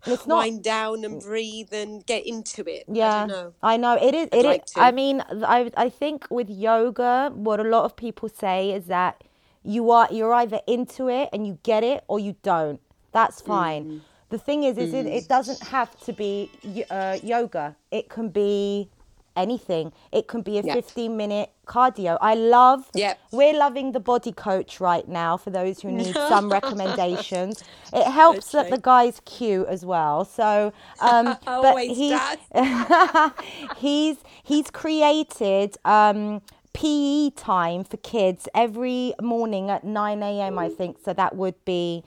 it's 0.07 0.27
not. 0.27 0.37
wind 0.45 0.63
down 0.63 1.03
and 1.05 1.21
breathe 1.21 1.73
and 1.73 2.05
get 2.05 2.25
into 2.25 2.63
it. 2.67 2.85
I 2.89 2.93
Yeah, 2.97 3.19
don't 3.19 3.27
know. 3.27 3.53
I 3.63 3.77
know 3.77 3.95
it 4.01 4.15
is. 4.15 4.29
It 4.31 4.37
is. 4.39 4.45
like. 4.45 4.65
I 4.75 4.91
mean, 4.91 5.21
I 5.31 5.71
I 5.77 5.89
think 5.89 6.27
with 6.29 6.49
yoga, 6.49 7.31
what 7.33 7.59
a 7.59 7.63
lot 7.63 7.85
of 7.85 7.95
people 7.95 8.29
say 8.29 8.71
is 8.71 8.87
that 8.87 9.23
you 9.63 9.91
are 9.91 10.07
you're 10.11 10.33
either 10.33 10.61
into 10.67 11.09
it 11.09 11.29
and 11.33 11.47
you 11.47 11.59
get 11.63 11.83
it, 11.83 12.03
or 12.07 12.19
you 12.19 12.35
don't. 12.43 12.81
That's 13.13 13.41
fine. 13.41 13.85
Mm. 13.85 14.01
The 14.29 14.39
thing 14.39 14.63
is, 14.63 14.77
is 14.77 14.93
it, 14.93 15.05
it 15.07 15.27
doesn't 15.29 15.61
have 15.63 15.97
to 16.01 16.13
be 16.13 16.51
uh, 16.89 17.17
yoga. 17.23 17.75
It 17.91 18.09
can 18.09 18.29
be 18.29 18.89
anything. 19.35 19.91
It 20.11 20.27
can 20.27 20.41
be 20.41 20.57
a 20.57 20.61
Yeah. 20.61 20.73
15 20.73 21.15
minute 21.17 21.51
cardio. 21.67 22.17
I 22.21 22.35
love. 22.35 22.89
Yep. 22.93 23.19
We're 23.31 23.53
loving 23.57 23.91
the 23.91 23.99
body 23.99 24.31
coach 24.31 24.79
right 24.79 25.07
now 25.07 25.37
for 25.37 25.49
those 25.49 25.81
who 25.81 25.91
need 25.91 26.13
some 26.13 26.51
recommendations. 26.51 27.63
It 27.93 28.07
helps 28.07 28.51
that 28.51 28.69
the 28.69 28.77
guy's 28.77 29.21
cute 29.25 29.67
as 29.67 29.85
well. 29.85 30.25
So, 30.25 30.73
um, 30.99 31.37
but 31.45 31.77
he's 31.79 32.19
he's 33.77 34.17
he's 34.43 34.69
created 34.71 35.77
um, 35.85 36.41
PE 36.73 37.29
time 37.31 37.83
for 37.83 37.97
kids 37.97 38.47
every 38.53 39.13
morning 39.21 39.69
at 39.69 39.83
9 39.83 40.23
a.m. 40.23 40.59
I 40.59 40.69
think. 40.69 40.97
So 41.03 41.13
that 41.13 41.35
would 41.35 41.55
be 41.65 42.03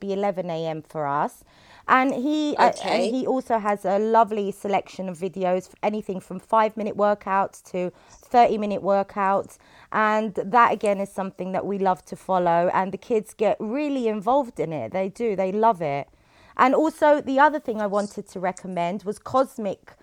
be 0.00 0.12
11 0.12 0.50
a.m. 0.50 0.82
for 0.82 1.06
us. 1.06 1.44
And 1.88 2.14
he 2.14 2.56
uh, 2.58 2.72
and 2.82 3.06
he 3.06 3.26
also 3.26 3.58
has 3.58 3.84
a 3.84 3.98
lovely 3.98 4.52
selection 4.52 5.08
of 5.08 5.18
videos, 5.18 5.70
anything 5.82 6.20
from 6.20 6.40
five 6.40 6.76
minute 6.76 6.96
workouts 6.96 7.62
to 7.72 7.92
30 8.24 8.58
minute 8.58 8.82
workouts. 8.82 9.58
And 9.92 10.34
that 10.34 10.72
again 10.72 11.00
is 11.00 11.10
something 11.12 11.52
that 11.52 11.66
we 11.66 11.78
love 11.78 12.04
to 12.06 12.16
follow. 12.16 12.70
And 12.74 12.92
the 12.92 12.98
kids 12.98 13.34
get 13.34 13.56
really 13.60 14.08
involved 14.08 14.60
in 14.60 14.72
it. 14.72 14.92
They 14.92 15.10
do. 15.10 15.36
They 15.36 15.52
love 15.52 15.82
it. 15.82 16.08
And 16.56 16.74
also 16.74 17.20
the 17.20 17.40
other 17.40 17.60
thing 17.60 17.80
I 17.80 17.86
wanted 17.88 18.28
to 18.28 18.40
recommend 18.40 19.04
was 19.04 19.18
Cosmic 19.18 19.94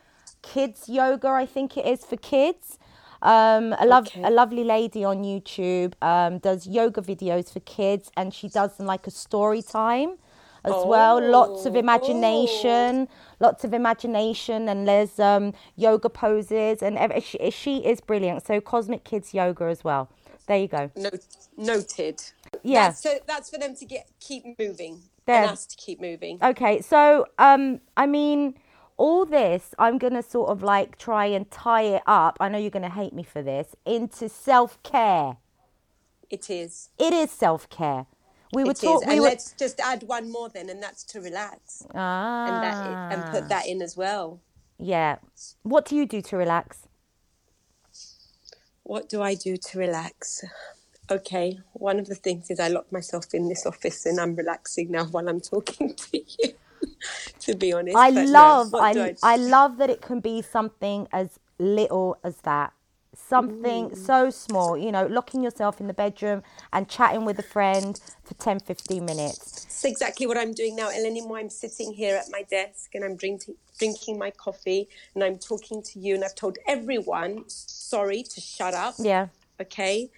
Kids 0.43 0.89
Yoga. 0.89 1.29
I 1.29 1.45
think 1.47 1.77
it 1.77 1.85
is 1.85 2.05
for 2.05 2.17
kids. 2.17 2.79
Um, 3.21 3.73
a 3.79 3.85
love 3.85 4.07
Okay. 4.07 4.23
a 4.23 4.31
lovely 4.31 4.63
lady 4.65 5.03
on 5.05 5.23
YouTube 5.23 5.93
um, 6.01 6.39
does 6.39 6.67
yoga 6.67 7.01
videos 7.01 7.51
for 7.53 7.61
kids, 7.61 8.11
and 8.17 8.33
she 8.33 8.49
does 8.49 8.77
them 8.77 8.87
like 8.87 9.07
a 9.07 9.11
story 9.11 9.61
time 9.61 10.17
as 10.65 10.73
well. 10.85 11.21
Lots 11.21 11.65
of 11.65 11.75
Oh, 11.75 11.79
imagination, 11.79 13.07
lots 13.39 13.63
of 13.63 13.73
imagination, 13.73 14.69
and 14.69 14.87
there's 14.87 15.19
um, 15.19 15.53
yoga 15.75 16.09
poses, 16.09 16.81
and 16.81 16.97
ev- 16.97 17.23
she, 17.23 17.51
she 17.51 17.77
is 17.77 18.01
brilliant. 18.01 18.45
So 18.45 18.61
Cosmic 18.61 19.03
Kids 19.03 19.33
Yoga 19.33 19.65
as 19.65 19.83
well. 19.83 20.09
There 20.47 20.57
you 20.57 20.67
go. 20.67 20.91
Note, 20.95 21.25
noted. 21.57 22.21
Yeah. 22.63 22.87
That's, 22.89 23.01
so 23.01 23.19
that's 23.27 23.49
for 23.49 23.57
them 23.57 23.75
to 23.75 23.85
get 23.85 24.09
keep 24.19 24.43
moving 24.59 25.01
There. 25.25 25.43
and 25.43 25.51
us 25.51 25.65
to 25.67 25.77
keep 25.77 26.01
moving. 26.01 26.39
Okay, 26.43 26.81
so 26.81 27.25
um, 27.37 27.79
I 27.95 28.05
mean, 28.05 28.55
all 28.97 29.25
this 29.25 29.73
I'm 29.79 29.97
gonna 29.97 30.23
sort 30.23 30.49
of 30.49 30.61
like 30.61 30.97
try 30.97 31.25
and 31.27 31.49
tie 31.49 31.83
it 31.83 32.03
up. 32.05 32.37
I 32.39 32.49
know 32.49 32.57
you're 32.57 32.69
gonna 32.71 32.89
hate 32.89 33.13
me 33.13 33.23
for 33.23 33.41
this 33.41 33.75
into 33.85 34.27
self 34.29 34.81
care. 34.83 35.37
It 36.29 36.49
is. 36.49 36.89
It 36.97 37.13
is 37.13 37.31
self 37.31 37.69
care. 37.69 38.05
We 38.53 38.63
were 38.63 38.73
talking. 38.73 39.09
And 39.09 39.13
We 39.13 39.19
were. 39.21 39.27
let's 39.27 39.53
just 39.53 39.79
add 39.79 40.03
one 40.03 40.31
more 40.31 40.49
then, 40.49 40.69
and 40.69 40.81
that's 40.83 41.03
to 41.05 41.21
relax 41.21 41.83
Ah, 41.95 42.45
and 42.47 42.63
that 42.63 43.13
and 43.13 43.31
put 43.31 43.49
that 43.49 43.67
in 43.67 43.81
as 43.81 43.95
well. 43.97 44.39
yeah. 44.77 45.17
What 45.63 45.85
do 45.85 45.95
you 45.95 46.05
do 46.05 46.21
to 46.21 46.37
relax? 46.37 46.87
What 48.83 49.07
do 49.09 49.21
I 49.21 49.35
do 49.35 49.57
to 49.57 49.79
relax? 49.79 50.43
Okay, 51.09 51.59
one 51.73 51.99
of 51.99 52.07
the 52.07 52.15
things 52.15 52.49
is 52.49 52.59
I 52.59 52.67
lock 52.69 52.91
myself 52.91 53.33
in 53.33 53.47
this 53.49 53.65
office 53.65 54.05
and 54.05 54.19
I'm 54.19 54.35
relaxing 54.35 54.91
now 54.91 55.05
while 55.05 55.27
I'm 55.29 55.41
talking 55.41 55.93
to 56.11 56.17
you. 56.17 56.53
to 57.39 57.55
be 57.55 57.73
honest, 57.73 57.95
I 57.97 58.11
But 58.11 58.27
no, 58.27 58.31
love. 58.31 58.71
what 58.73 58.93
do 58.93 59.01
I 59.03 59.15
I 59.23 59.35
love 59.35 59.77
that 59.77 59.89
it 59.89 60.01
can 60.01 60.19
be 60.19 60.41
something 60.41 61.07
as 61.11 61.39
little 61.59 62.17
as 62.23 62.37
that. 62.41 62.73
Something 63.31 63.95
so 63.95 64.29
small, 64.29 64.77
you 64.77 64.91
know, 64.91 65.07
locking 65.07 65.41
yourself 65.41 65.79
in 65.79 65.87
the 65.87 65.93
bedroom 65.93 66.43
and 66.73 66.89
chatting 66.89 67.23
with 67.23 67.39
a 67.39 67.43
friend 67.43 67.97
for 68.25 68.33
10, 68.33 68.59
15 68.59 69.05
minutes. 69.05 69.65
It's 69.65 69.85
exactly 69.85 70.27
what 70.27 70.37
I'm 70.37 70.53
doing 70.53 70.75
now, 70.75 70.89
Eleni. 70.89 71.21
I'm 71.33 71.49
sitting 71.49 71.93
here 71.93 72.17
at 72.17 72.25
my 72.29 72.43
desk 72.43 72.93
and 72.93 73.05
I'm 73.05 73.15
drinking 73.15 73.55
drinking 73.79 74.19
my 74.19 74.31
coffee 74.31 74.89
and 75.15 75.23
I'm 75.23 75.37
talking 75.37 75.81
to 75.81 75.99
you 75.99 76.15
and 76.15 76.25
I've 76.25 76.35
told 76.35 76.57
everyone 76.67 77.45
sorry 77.47 78.23
to 78.23 78.41
shut 78.41 78.73
up. 78.73 78.95
Yeah, 78.99 79.27
Okay, 79.61 80.09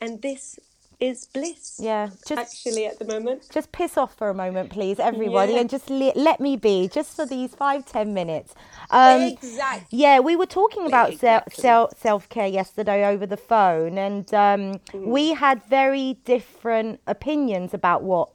and 0.00 0.22
this 0.22 0.58
is 1.00 1.26
bliss. 1.26 1.78
yeah. 1.82 2.10
Just 2.26 2.32
Actually, 2.40 2.86
at 2.86 2.98
the 2.98 3.04
moment, 3.04 3.48
just 3.52 3.72
piss 3.72 3.96
off 3.96 4.14
for 4.14 4.28
a 4.28 4.34
moment, 4.34 4.70
please, 4.70 4.98
everybody, 5.00 5.54
Yeah. 5.54 5.60
and 5.60 5.70
just 5.70 5.88
le- 5.90 6.12
let 6.14 6.40
me 6.40 6.56
be, 6.56 6.88
just 6.88 7.16
for 7.16 7.24
these 7.26 7.54
five, 7.54 7.86
ten 7.86 8.12
minutes. 8.14 8.54
Um, 8.90 9.22
exactly. 9.22 9.86
Yeah, 9.98 10.20
we 10.20 10.36
were 10.36 10.46
talking 10.46 10.86
about 10.86 11.14
self 11.14 11.44
Exactly. 11.46 11.62
self 11.62 11.98
self 11.98 12.28
care 12.28 12.46
yesterday 12.46 13.06
over 13.06 13.26
the 13.26 13.36
phone, 13.36 13.98
and 13.98 14.32
um, 14.34 14.60
Mm. 14.92 15.06
we 15.06 15.32
had 15.34 15.62
very 15.64 16.14
different 16.24 17.00
opinions 17.06 17.72
about 17.74 18.02
what 18.02 18.28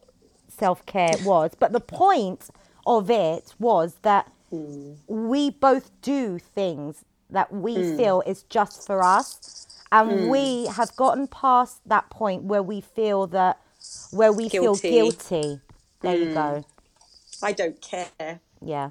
self 0.47 0.85
care 0.85 1.15
was. 1.23 1.51
But 1.59 1.71
the 1.73 1.79
point 1.81 2.49
of 2.87 3.09
it 3.09 3.53
was 3.59 3.95
that 4.01 4.31
Mm. 4.53 4.97
we 5.07 5.49
both 5.49 5.89
do 6.01 6.37
things 6.39 7.03
that 7.31 7.51
we 7.51 7.75
Mm. 7.75 7.97
feel 7.97 8.21
is 8.27 8.43
just 8.43 8.85
for 8.85 9.03
us, 9.03 9.64
and 10.01 10.29
we 10.29 10.65
have 10.67 10.95
gotten 10.95 11.27
past 11.27 11.81
that 11.87 12.09
point 12.09 12.43
where 12.43 12.63
we 12.63 12.81
feel 12.81 13.27
that 13.27 13.59
where 14.11 14.31
we 14.33 14.49
feel 14.49 14.75
Guilty. 14.75 14.89
guilty. 14.91 15.59
There 16.01 16.15
you 16.17 16.33
go. 16.33 16.65
I 17.43 17.51
don't 17.51 17.79
care. 17.81 18.39
Yeah. 18.61 18.89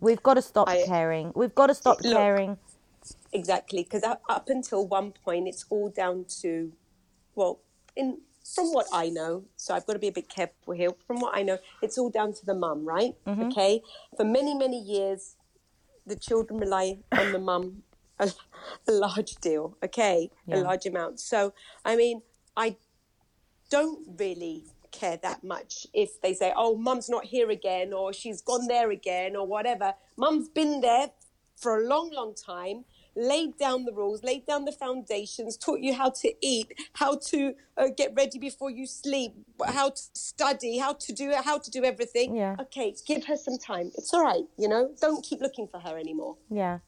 We've 0.00 0.22
got 0.22 0.34
to 0.34 0.42
stop 0.42 0.68
I- 0.68 0.84
caring. 0.86 1.32
We've 1.34 1.54
got 1.54 1.68
to 1.68 1.74
stop 1.74 2.00
Look, 2.02 2.16
caring. 2.16 2.58
Exactly, 3.32 3.82
because 3.82 4.02
up 4.04 4.48
until 4.48 4.86
one 4.86 5.12
point, 5.12 5.46
it's 5.48 5.64
all 5.68 5.88
down 5.90 6.24
to, 6.40 6.72
well, 7.34 7.60
in 7.94 8.18
from 8.54 8.72
what 8.72 8.86
I 8.92 9.08
know, 9.08 9.44
so 9.56 9.74
I've 9.74 9.84
got 9.86 9.94
to 9.94 9.98
be 9.98 10.06
a 10.08 10.12
bit 10.12 10.28
careful 10.28 10.72
here. 10.74 10.90
From 11.06 11.18
what 11.20 11.36
I 11.36 11.42
know, 11.42 11.58
it's 11.82 11.98
all 11.98 12.10
down 12.10 12.32
to 12.34 12.46
the 12.46 12.54
mum, 12.54 12.84
right? 12.86 13.14
Mm-hmm. 13.26 13.42
Okay, 13.48 13.82
for 14.16 14.24
many 14.24 14.54
many 14.54 14.80
years, 14.80 15.34
the 16.06 16.16
children 16.16 16.58
rely 16.60 16.98
on 17.12 17.32
the 17.32 17.38
mum 17.38 17.82
a, 18.18 18.30
a 18.88 18.92
large 18.92 19.36
deal. 19.36 19.76
Okay, 19.84 20.30
Yeah. 20.46 20.56
a 20.56 20.58
large 20.60 20.86
amount. 20.86 21.20
So 21.20 21.52
I 21.84 21.96
mean, 21.96 22.22
I 22.56 22.76
don't 23.70 24.06
really 24.18 24.64
care 24.92 25.18
that 25.22 25.42
much 25.44 25.86
if 25.92 26.20
they 26.22 26.32
say, 26.34 26.52
"Oh, 26.56 26.76
mum's 26.76 27.08
not 27.08 27.24
here 27.26 27.50
again," 27.50 27.92
or 27.92 28.12
"She's 28.12 28.40
gone 28.40 28.66
there 28.68 28.90
again," 28.90 29.36
or 29.36 29.46
whatever. 29.46 29.94
Mum's 30.16 30.48
been 30.48 30.80
there 30.80 31.10
for 31.56 31.78
a 31.82 31.86
long, 31.86 32.10
long 32.10 32.34
time. 32.34 32.84
Laid 33.18 33.56
down 33.56 33.86
the 33.86 33.94
rules, 33.94 34.22
laid 34.22 34.44
down 34.44 34.66
the 34.66 34.72
foundations, 34.72 35.56
taught 35.56 35.80
you 35.80 35.94
how 35.94 36.10
to 36.10 36.34
eat, 36.42 36.70
how 36.92 37.16
to 37.30 37.54
uh, 37.78 37.88
get 37.96 38.12
ready 38.14 38.38
before 38.38 38.68
you 38.70 38.86
sleep, 38.86 39.32
how 39.66 39.88
to 39.88 40.02
study, 40.12 40.76
how 40.76 40.92
to 40.92 41.14
do 41.14 41.30
it, 41.30 41.42
how 41.42 41.56
to 41.56 41.70
do 41.70 41.82
everything. 41.82 42.36
Yeah. 42.36 42.56
Okay, 42.60 42.94
give 43.06 43.24
her 43.24 43.36
some 43.38 43.56
time. 43.56 43.90
It's 43.96 44.12
all 44.12 44.22
right, 44.22 44.44
you 44.58 44.68
know. 44.68 44.90
Don't 45.00 45.24
keep 45.24 45.40
looking 45.40 45.66
for 45.66 45.80
her 45.80 45.96
anymore. 45.98 46.36
Yeah. 46.50 46.80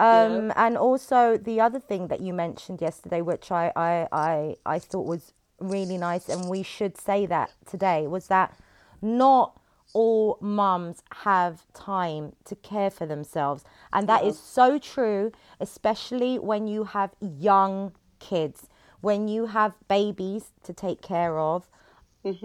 Um, 0.00 0.52
And 0.56 0.78
also 0.78 1.36
the 1.36 1.60
other 1.60 1.80
thing 1.80 2.08
that 2.08 2.20
you 2.20 2.32
mentioned 2.32 2.80
yesterday, 2.80 3.20
which 3.20 3.52
I, 3.52 3.70
I, 3.76 4.08
I, 4.12 4.56
I 4.74 4.78
thought 4.78 5.06
was 5.06 5.34
really 5.58 5.98
nice, 5.98 6.28
and 6.32 6.48
we 6.48 6.62
should 6.62 6.96
say 6.98 7.26
that 7.26 7.52
today, 7.70 8.06
was 8.06 8.26
that 8.28 8.56
not 9.02 9.60
all 9.92 10.38
mums 10.40 11.02
have 11.24 11.54
time 11.74 12.32
to 12.44 12.54
care 12.56 12.90
for 12.90 13.06
themselves. 13.06 13.64
And 13.92 14.08
that 14.08 14.24
is 14.24 14.38
so 14.38 14.78
true, 14.78 15.32
especially 15.58 16.38
when 16.38 16.66
you 16.66 16.84
have 16.84 17.10
young 17.20 17.92
kids, 18.20 18.68
when 19.00 19.28
you 19.28 19.46
have 19.46 19.72
babies 19.88 20.52
to 20.62 20.72
take 20.72 21.02
care 21.02 21.38
of. 21.38 21.68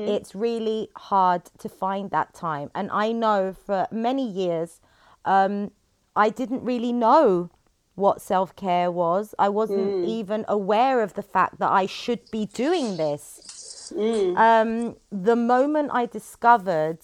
It's 0.07 0.33
really 0.33 0.89
hard 0.95 1.41
to 1.59 1.69
find 1.69 2.09
that 2.11 2.33
time. 2.33 2.71
And 2.73 2.89
I 2.91 3.11
know 3.11 3.53
for 3.65 3.87
many 3.91 4.27
years, 4.27 4.81
um, 5.25 5.71
I 6.15 6.29
didn't 6.29 6.63
really 6.63 6.93
know 6.93 7.49
what 7.95 8.21
self 8.21 8.55
care 8.55 8.91
was. 8.91 9.33
I 9.39 9.49
wasn't 9.49 10.03
hmm. 10.03 10.05
even 10.05 10.45
aware 10.47 11.01
of 11.01 11.13
the 11.13 11.23
fact 11.23 11.59
that 11.59 11.71
I 11.71 11.85
should 11.85 12.29
be 12.31 12.45
doing 12.45 12.97
this. 12.97 13.91
Hmm. 13.95 14.37
Um, 14.37 14.95
the 15.11 15.35
moment 15.35 15.91
I 15.93 16.05
discovered 16.05 16.99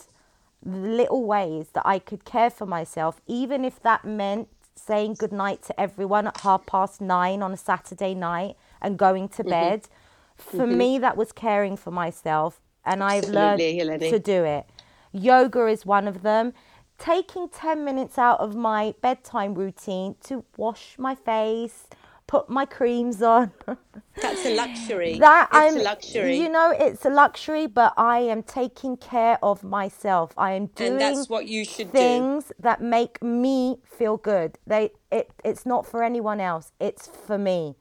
the 0.64 0.78
little 0.78 1.26
ways 1.26 1.70
that 1.74 1.86
I 1.86 2.00
could 2.00 2.26
care 2.26 2.50
for 2.50 2.66
myself, 2.66 3.22
even 3.28 3.66
if 3.66 3.82
that 3.82 4.06
meant 4.06 4.48
saying 4.76 5.16
goodnight 5.16 5.62
to 5.64 5.80
everyone 5.80 6.28
at 6.28 6.42
half 6.42 6.66
past 6.66 7.02
nine 7.02 7.42
on 7.42 7.54
a 7.54 7.58
Saturday 7.58 8.14
night 8.14 8.56
and 8.82 8.98
going 8.98 9.30
to 9.30 9.44
mm-hmm. 9.44 9.50
bed, 9.50 9.88
for 10.36 10.66
mm-hmm. 10.66 10.78
me, 10.78 11.00
that 11.00 11.18
was 11.18 11.32
caring 11.32 11.78
for 11.78 11.92
myself. 11.92 12.60
And 12.84 13.04
I've 13.04 13.30
learned 13.30 13.62
Eleni. 13.62 14.10
to 14.10 14.20
do 14.20 14.44
it. 14.44 14.66
Yoga 15.12 15.68
is 15.68 15.86
one 15.86 16.08
of 16.08 16.24
them. 16.24 16.54
Taking 17.02 17.50
10 17.50 17.84
minutes 17.84 18.20
out 18.20 18.40
of 18.40 18.56
my 18.56 18.94
bedtime 19.02 19.56
routine 19.56 20.16
to 20.26 20.46
wash 20.56 20.96
my 21.00 21.16
face, 21.16 21.88
put 22.28 22.48
my 22.48 22.64
creams 22.64 23.24
on. 23.24 23.52
That's 24.22 24.46
a 24.46 24.56
luxury. 24.56 25.18
that 25.18 25.50
it's 25.52 25.58
I'm 25.58 25.78
a 25.78 25.84
luxury. 25.84 26.38
You 26.38 26.50
know, 26.50 26.72
it's 26.78 27.04
a 27.04 27.10
luxury, 27.10 27.66
but 27.66 27.94
I 27.98 28.20
am 28.20 28.44
taking 28.44 28.98
care 28.98 29.40
of 29.42 29.64
myself. 29.64 30.32
I 30.38 30.52
am 30.52 30.68
doing 30.68 30.92
and 30.92 31.02
that's 31.02 31.28
what 31.28 31.48
you 31.48 31.66
should 31.66 31.88
do. 31.88 31.98
things 31.98 32.52
that 32.60 32.82
make 32.84 33.22
me 33.24 33.80
feel 33.84 34.18
good. 34.18 34.60
They 34.68 34.92
it 35.12 35.32
it's 35.44 35.66
not 35.66 35.88
for 35.88 36.04
anyone 36.04 36.40
else. 36.40 36.72
It's 36.80 37.08
for 37.08 37.40
me. 37.40 37.76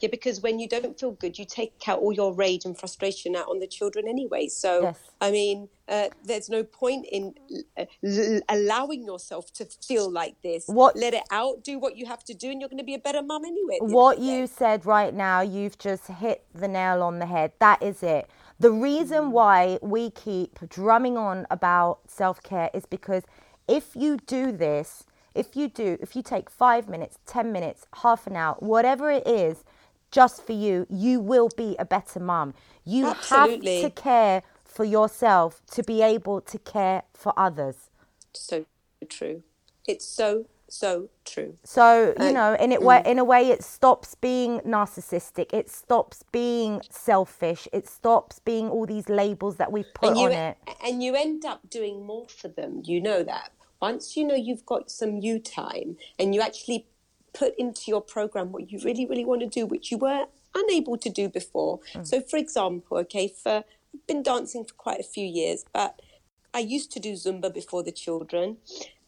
Yeah, 0.00 0.08
because 0.10 0.40
when 0.40 0.58
you 0.58 0.68
don't 0.68 0.98
feel 0.98 1.12
good, 1.12 1.38
you 1.38 1.44
take 1.44 1.72
out 1.88 2.00
all 2.00 2.12
your 2.12 2.34
rage 2.34 2.64
and 2.64 2.78
frustration 2.78 3.34
out 3.36 3.48
on 3.48 3.58
the 3.60 3.66
children 3.66 4.06
anyway. 4.08 4.48
So, 4.48 4.82
Yes. 4.82 4.98
I 5.20 5.30
mean, 5.30 5.68
uh, 5.88 6.08
there's 6.24 6.48
no 6.48 6.64
point 6.64 7.06
in 7.10 7.34
uh, 7.78 7.84
l- 8.04 8.40
allowing 8.48 9.04
yourself 9.04 9.52
to 9.54 9.64
feel 9.64 10.10
like 10.10 10.36
this. 10.42 10.64
What- 10.66 10.96
Let 10.96 11.14
it 11.14 11.22
out, 11.30 11.62
do 11.64 11.78
what 11.78 11.96
you 11.96 12.06
have 12.06 12.24
to 12.24 12.34
do, 12.34 12.50
and 12.50 12.60
you're 12.60 12.68
going 12.68 12.78
to 12.78 12.84
be 12.84 12.94
a 12.94 12.98
better 12.98 13.22
mum 13.22 13.44
anyway. 13.44 13.76
at 13.76 13.80
the 13.80 13.84
end 13.86 13.92
What 13.94 14.16
of 14.18 14.22
the 14.22 14.28
day. 14.30 14.38
you 14.40 14.46
said 14.46 14.84
right 14.86 15.14
now, 15.14 15.40
you've 15.40 15.78
just 15.78 16.06
hit 16.08 16.44
the 16.54 16.68
nail 16.68 17.02
on 17.02 17.18
the 17.18 17.26
head. 17.26 17.52
That 17.60 17.82
is 17.82 18.02
it. 18.02 18.28
The 18.58 18.70
reason 18.72 19.32
why 19.32 19.78
we 19.82 20.10
keep 20.10 20.58
drumming 20.68 21.16
on 21.16 21.46
about 21.50 22.00
self 22.08 22.42
care 22.42 22.70
is 22.74 22.86
because 22.86 23.22
if 23.68 23.96
you 23.96 24.18
do 24.26 24.52
this, 24.52 25.04
if 25.36 25.54
you 25.54 25.68
do, 25.68 25.98
if 26.00 26.16
you 26.16 26.22
take 26.22 26.50
five 26.50 26.88
minutes, 26.88 27.18
10 27.26 27.52
minutes, 27.52 27.86
half 28.02 28.26
an 28.26 28.36
hour, 28.36 28.56
whatever 28.58 29.10
it 29.10 29.26
is, 29.26 29.64
just 30.10 30.46
for 30.46 30.52
you, 30.52 30.86
you 30.88 31.20
will 31.20 31.50
be 31.56 31.76
a 31.78 31.84
better 31.84 32.20
mum. 32.20 32.54
You 32.84 33.08
Absolutely. 33.08 33.82
have 33.82 33.94
to 33.94 34.02
care 34.02 34.42
for 34.64 34.84
yourself 34.84 35.62
to 35.72 35.82
be 35.82 36.02
able 36.02 36.40
to 36.42 36.58
care 36.58 37.02
for 37.12 37.32
others. 37.36 37.90
So 38.32 38.66
true. 39.08 39.42
It's 39.86 40.06
so, 40.06 40.46
so 40.68 41.08
true. 41.24 41.56
So 41.64 42.14
you 42.20 42.32
know, 42.32 42.54
in 42.54 42.72
it 42.72 42.80
mm. 42.80 42.84
way, 42.84 43.02
in 43.06 43.18
a 43.18 43.24
way, 43.24 43.50
it 43.50 43.62
stops 43.62 44.14
being 44.14 44.60
narcissistic. 44.60 45.52
It 45.52 45.70
stops 45.70 46.24
being 46.32 46.80
selfish. 46.90 47.68
It 47.72 47.88
stops 47.88 48.40
being 48.40 48.68
all 48.68 48.86
these 48.86 49.08
labels 49.08 49.56
that 49.56 49.70
we've 49.72 49.92
put 49.94 50.10
and 50.10 50.18
you, 50.18 50.26
on 50.26 50.32
it. 50.32 50.58
And 50.84 51.02
you 51.02 51.14
end 51.14 51.44
up 51.44 51.68
doing 51.70 52.04
more 52.04 52.26
for 52.28 52.48
them. 52.48 52.82
You 52.84 53.00
know 53.00 53.22
that. 53.22 53.52
Once 53.80 54.16
you 54.16 54.24
know 54.24 54.34
you've 54.34 54.66
got 54.66 54.90
some 54.90 55.18
you 55.18 55.38
time 55.38 55.96
and 56.18 56.34
you 56.34 56.40
actually 56.40 56.86
put 57.32 57.54
into 57.58 57.82
your 57.88 58.00
program 58.00 58.52
what 58.52 58.70
you 58.70 58.80
really, 58.82 59.06
really 59.06 59.24
want 59.24 59.40
to 59.40 59.46
do, 59.46 59.66
which 59.66 59.90
you 59.90 59.98
were 59.98 60.26
unable 60.54 60.96
to 60.96 61.10
do 61.10 61.28
before. 61.28 61.80
Mm. 61.94 62.06
So, 62.06 62.20
for 62.20 62.38
example, 62.38 62.98
okay, 62.98 63.28
for 63.28 63.64
I've 63.94 64.06
been 64.06 64.22
dancing 64.22 64.64
for 64.64 64.74
quite 64.74 65.00
a 65.00 65.04
few 65.04 65.26
years, 65.26 65.64
but 65.72 66.00
I 66.54 66.60
used 66.60 66.90
to 66.92 67.00
do 67.00 67.12
Zumba 67.12 67.52
before 67.52 67.82
the 67.82 67.92
children, 67.92 68.56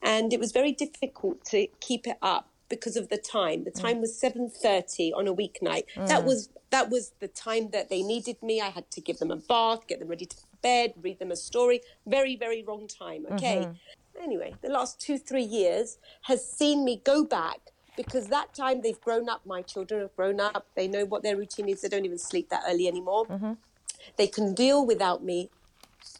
and 0.02 0.32
it 0.32 0.40
was 0.40 0.52
very 0.52 0.72
difficult 0.72 1.44
to 1.46 1.66
keep 1.80 2.06
it 2.06 2.18
up 2.20 2.50
because 2.68 2.96
of 2.96 3.08
the 3.08 3.16
time. 3.16 3.64
The 3.64 3.70
mm. 3.70 3.80
time 3.80 4.00
was 4.00 4.18
seven 4.18 4.50
thirty 4.50 5.12
on 5.12 5.26
a 5.26 5.34
weeknight. 5.34 5.84
That 5.96 6.22
mm. 6.22 6.26
was 6.26 6.50
that 6.70 6.90
was 6.90 7.12
the 7.20 7.28
time 7.28 7.70
that 7.70 7.88
they 7.88 8.02
needed 8.02 8.42
me. 8.42 8.60
I 8.60 8.68
had 8.68 8.90
to 8.92 9.00
give 9.00 9.18
them 9.18 9.30
a 9.30 9.36
bath, 9.36 9.86
get 9.86 10.00
them 10.00 10.08
ready 10.08 10.26
to 10.26 10.36
bed, 10.62 10.94
read 11.02 11.18
them 11.18 11.30
a 11.30 11.36
story. 11.36 11.80
Very 12.06 12.36
very 12.36 12.62
wrong 12.62 12.86
time. 12.88 13.26
Okay. 13.32 13.58
Mm-hmm. 13.58 14.22
Anyway, 14.22 14.54
the 14.62 14.68
last 14.68 15.00
two 15.00 15.18
three 15.18 15.44
years 15.44 15.98
has 16.22 16.48
seen 16.48 16.84
me 16.84 17.00
go 17.04 17.24
back. 17.24 17.60
Because 17.96 18.28
that 18.28 18.54
time 18.54 18.80
they've 18.82 19.00
grown 19.00 19.28
up, 19.28 19.44
my 19.44 19.60
children 19.60 20.02
have 20.02 20.14
grown 20.14 20.38
up. 20.38 20.66
They 20.76 20.86
know 20.86 21.04
what 21.04 21.24
their 21.24 21.36
routine 21.36 21.68
is. 21.68 21.80
They 21.80 21.88
don't 21.88 22.04
even 22.04 22.16
sleep 22.16 22.48
that 22.50 22.62
early 22.68 22.86
anymore. 22.86 23.26
Mm-hmm. 23.26 23.54
They 24.16 24.28
can 24.28 24.54
deal 24.54 24.86
without 24.86 25.24
me 25.24 25.50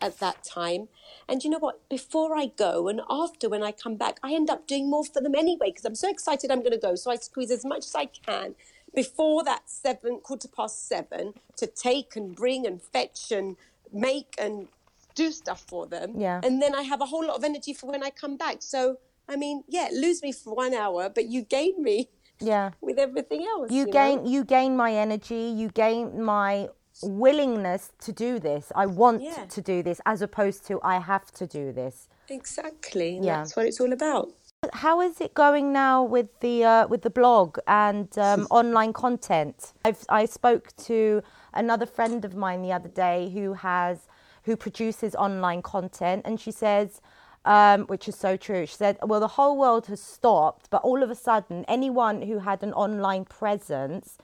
at 0.01 0.19
that 0.19 0.43
time. 0.43 0.89
And 1.29 1.45
you 1.45 1.51
know 1.51 1.59
what? 1.59 1.89
Before 1.89 2.37
I 2.37 2.47
go 2.47 2.89
and 2.89 3.01
after 3.09 3.49
when 3.49 3.63
I 3.63 3.73
come 3.73 3.97
back, 3.97 4.19
I 4.23 4.35
end 4.35 4.51
up 4.51 4.67
doing 4.67 4.91
more 4.91 5.05
for 5.05 5.21
them 5.21 5.35
anyway 5.35 5.71
because 5.71 5.85
I'm 5.85 5.95
so 5.95 6.11
excited 6.11 6.51
I'm 6.51 6.61
going 6.61 6.73
to 6.73 6.79
go. 6.79 6.95
So 6.95 7.11
I 7.11 7.17
squeeze 7.17 7.51
as 7.51 7.65
much 7.65 7.85
as 7.87 7.95
I 7.95 8.07
can 8.07 8.55
before 8.95 9.45
that 9.45 9.69
seven, 9.69 10.19
quarter 10.21 10.49
past 10.49 10.89
seven, 10.89 11.35
to 11.57 11.67
take 11.67 12.17
and 12.17 12.35
bring 12.35 12.67
and 12.67 12.83
fetch 12.83 13.31
and 13.31 13.57
make 13.93 14.35
and 14.39 14.69
do 15.15 15.31
stuff 15.33 15.65
for 15.69 15.87
them. 15.87 16.15
Yeah. 16.17 16.41
And 16.45 16.63
then 16.63 16.75
I 16.75 16.83
have 16.83 17.01
a 17.01 17.07
whole 17.07 17.27
lot 17.27 17.37
of 17.37 17.45
energy 17.45 17.73
for 17.75 17.91
when 17.91 18.03
I 18.03 18.11
come 18.11 18.37
back. 18.37 18.59
So, 18.61 18.99
I 19.29 19.37
mean, 19.37 19.65
yeah, 19.69 19.89
lose 19.93 20.23
me 20.23 20.33
for 20.33 20.55
one 20.55 20.75
hour, 20.75 21.09
but 21.09 21.27
you 21.27 21.43
gain 21.43 21.83
me 21.83 22.09
Yeah. 22.41 22.71
with 22.81 22.99
everything 22.99 23.43
else. 23.45 23.71
You 23.73 23.87
know? 23.87 23.93
gain 23.93 24.27
you 24.27 24.45
gain 24.45 24.77
my 24.77 24.93
energy. 24.95 25.53
You 25.61 25.69
gain 25.71 26.23
my 26.23 26.69
willingness 27.03 27.93
to 28.01 28.13
do 28.13 28.39
this. 28.39 28.73
I 28.75 28.87
want 28.87 29.23
Yeah. 29.23 29.45
to 29.47 29.61
do 29.63 29.83
this, 29.83 30.01
as 30.07 30.23
opposed 30.23 30.67
to 30.69 30.81
I 30.83 30.99
have 30.99 31.31
to 31.33 31.47
do 31.47 31.73
this. 31.73 32.09
Exactly. 32.29 33.19
Yeah. 33.23 33.39
That's 33.39 33.57
what 33.57 33.67
it's 33.67 33.81
all 33.81 33.93
about. 33.93 34.33
How 34.73 35.01
is 35.01 35.21
it 35.21 35.35
going 35.35 35.73
now 35.73 36.03
with 36.03 36.41
the 36.41 36.65
uh, 36.65 36.89
with 36.89 37.03
the 37.03 37.11
blog 37.11 37.59
and 37.69 38.09
um, 38.19 38.49
online 38.51 38.93
content? 38.93 39.73
I've 39.85 40.05
I 40.09 40.25
spoke 40.25 40.75
to 40.89 41.23
another 41.55 41.87
friend 41.87 42.25
of 42.25 42.35
mine 42.35 42.63
the 42.63 42.73
other 42.73 42.89
day 42.89 43.31
who 43.33 43.53
has 43.53 44.09
who 44.43 44.57
produces 44.57 45.15
online 45.15 45.63
content, 45.63 46.23
and 46.25 46.41
she 46.41 46.51
says, 46.51 47.01
um, 47.45 47.87
which 47.87 48.09
is 48.09 48.17
so 48.17 48.37
true. 48.37 48.67
She 48.67 48.75
said, 48.75 48.99
"Well, 49.01 49.21
the 49.21 49.35
whole 49.39 49.57
world 49.57 49.87
has 49.87 50.03
stopped, 50.03 50.71
but 50.71 50.83
all 50.83 51.05
of 51.05 51.11
a 51.11 51.15
sudden, 51.15 51.65
anyone 51.69 52.23
who 52.23 52.41
had 52.41 52.65
an 52.65 52.73
online 52.73 53.27
presence 53.27 54.19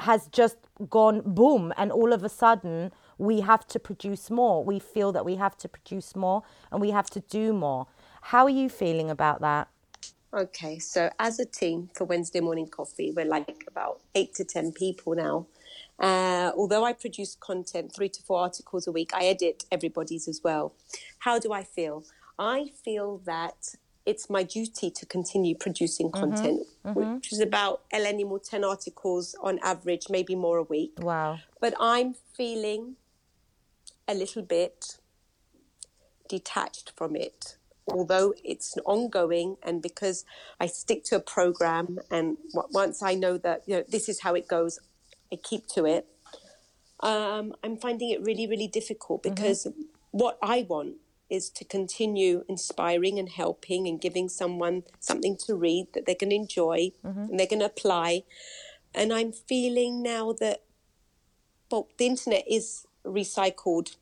has 0.00 0.26
just 0.28 0.56
gone 0.90 1.22
boom, 1.24 1.72
and 1.76 1.92
all 1.92 2.12
of 2.12 2.24
a 2.24 2.28
sudden." 2.28 2.90
We 3.20 3.40
have 3.40 3.66
to 3.68 3.80
produce 3.80 4.30
more. 4.30 4.64
We 4.64 4.78
feel 4.78 5.10
that 5.10 5.24
we 5.24 5.34
have 5.34 5.56
to 5.56 5.68
produce 5.68 6.14
more 6.14 6.44
and 6.70 6.80
we 6.80 6.92
have 6.92 7.10
to 7.10 7.18
do 7.18 7.52
more. 7.52 7.88
How 8.22 8.44
are 8.44 8.50
you 8.50 8.68
feeling 8.68 9.10
about 9.10 9.40
that? 9.40 9.68
Okay, 10.32 10.78
so 10.78 11.10
as 11.18 11.38
a 11.38 11.46
team 11.46 11.88
for 11.94 12.04
Wednesday 12.04 12.40
Morning 12.40 12.68
Coffee, 12.68 13.12
we're 13.16 13.24
like 13.24 13.64
about 13.66 14.00
eight 14.14 14.34
to 14.34 14.44
10 14.44 14.72
people 14.72 15.14
now. 15.14 15.46
Uh, 15.98 16.52
although 16.56 16.84
I 16.84 16.92
produce 16.92 17.34
content, 17.34 17.94
three 17.94 18.08
to 18.10 18.22
four 18.22 18.40
articles 18.40 18.86
a 18.86 18.92
week, 18.92 19.10
I 19.14 19.24
edit 19.24 19.64
everybody's 19.72 20.28
as 20.28 20.42
well. 20.44 20.74
How 21.20 21.38
do 21.38 21.52
I 21.52 21.64
feel? 21.64 22.04
I 22.38 22.70
feel 22.84 23.18
that 23.24 23.74
it's 24.06 24.30
my 24.30 24.42
duty 24.42 24.90
to 24.90 25.04
continue 25.04 25.54
producing 25.54 26.10
content, 26.10 26.66
which 26.82 27.30
is 27.30 27.40
about 27.40 27.82
Eleni 27.92 28.26
more 28.26 28.38
10 28.38 28.64
articles 28.64 29.34
on 29.42 29.58
average, 29.62 30.06
maybe 30.08 30.34
more 30.34 30.56
a 30.56 30.62
week. 30.62 30.92
Wow. 30.98 31.40
But 31.60 31.74
I'm 31.78 32.14
feeling 32.34 32.96
a 34.06 34.14
little 34.14 34.42
bit 34.42 34.98
detached 36.26 36.92
from 36.96 37.16
it. 37.16 37.57
Although 37.90 38.34
it's 38.44 38.76
ongoing, 38.84 39.56
and 39.62 39.82
because 39.82 40.24
I 40.60 40.66
stick 40.66 41.04
to 41.04 41.16
a 41.16 41.20
program, 41.20 41.98
and 42.10 42.36
w- 42.52 42.68
once 42.72 43.02
I 43.02 43.14
know 43.14 43.38
that 43.38 43.62
you 43.66 43.76
know 43.76 43.84
this 43.88 44.08
is 44.08 44.20
how 44.20 44.34
it 44.34 44.48
goes, 44.48 44.78
I 45.32 45.36
keep 45.36 45.66
to 45.68 45.84
it. 45.86 46.06
Um, 47.00 47.54
I'm 47.62 47.76
finding 47.76 48.10
it 48.10 48.22
really, 48.22 48.46
really 48.46 48.66
difficult 48.68 49.22
because 49.22 49.66
what 50.10 50.38
I 50.42 50.66
want 50.68 50.96
is 51.30 51.50
to 51.50 51.64
continue 51.64 52.44
inspiring 52.48 53.18
and 53.18 53.28
helping 53.28 53.86
and 53.86 54.00
giving 54.00 54.28
someone 54.28 54.82
something 54.98 55.36
to 55.46 55.54
read 55.54 55.88
that 55.92 56.06
they 56.06 56.14
can 56.14 56.32
enjoy 56.32 56.90
and 57.30 57.38
they 57.38 57.46
can 57.46 57.62
apply. 57.62 58.24
And 58.94 59.12
I'm 59.12 59.32
feeling 59.32 60.02
now 60.02 60.32
that 60.40 60.62
well, 61.70 61.88
the 61.98 62.06
internet 62.06 62.44
is 62.50 62.86
recycled. 63.04 63.96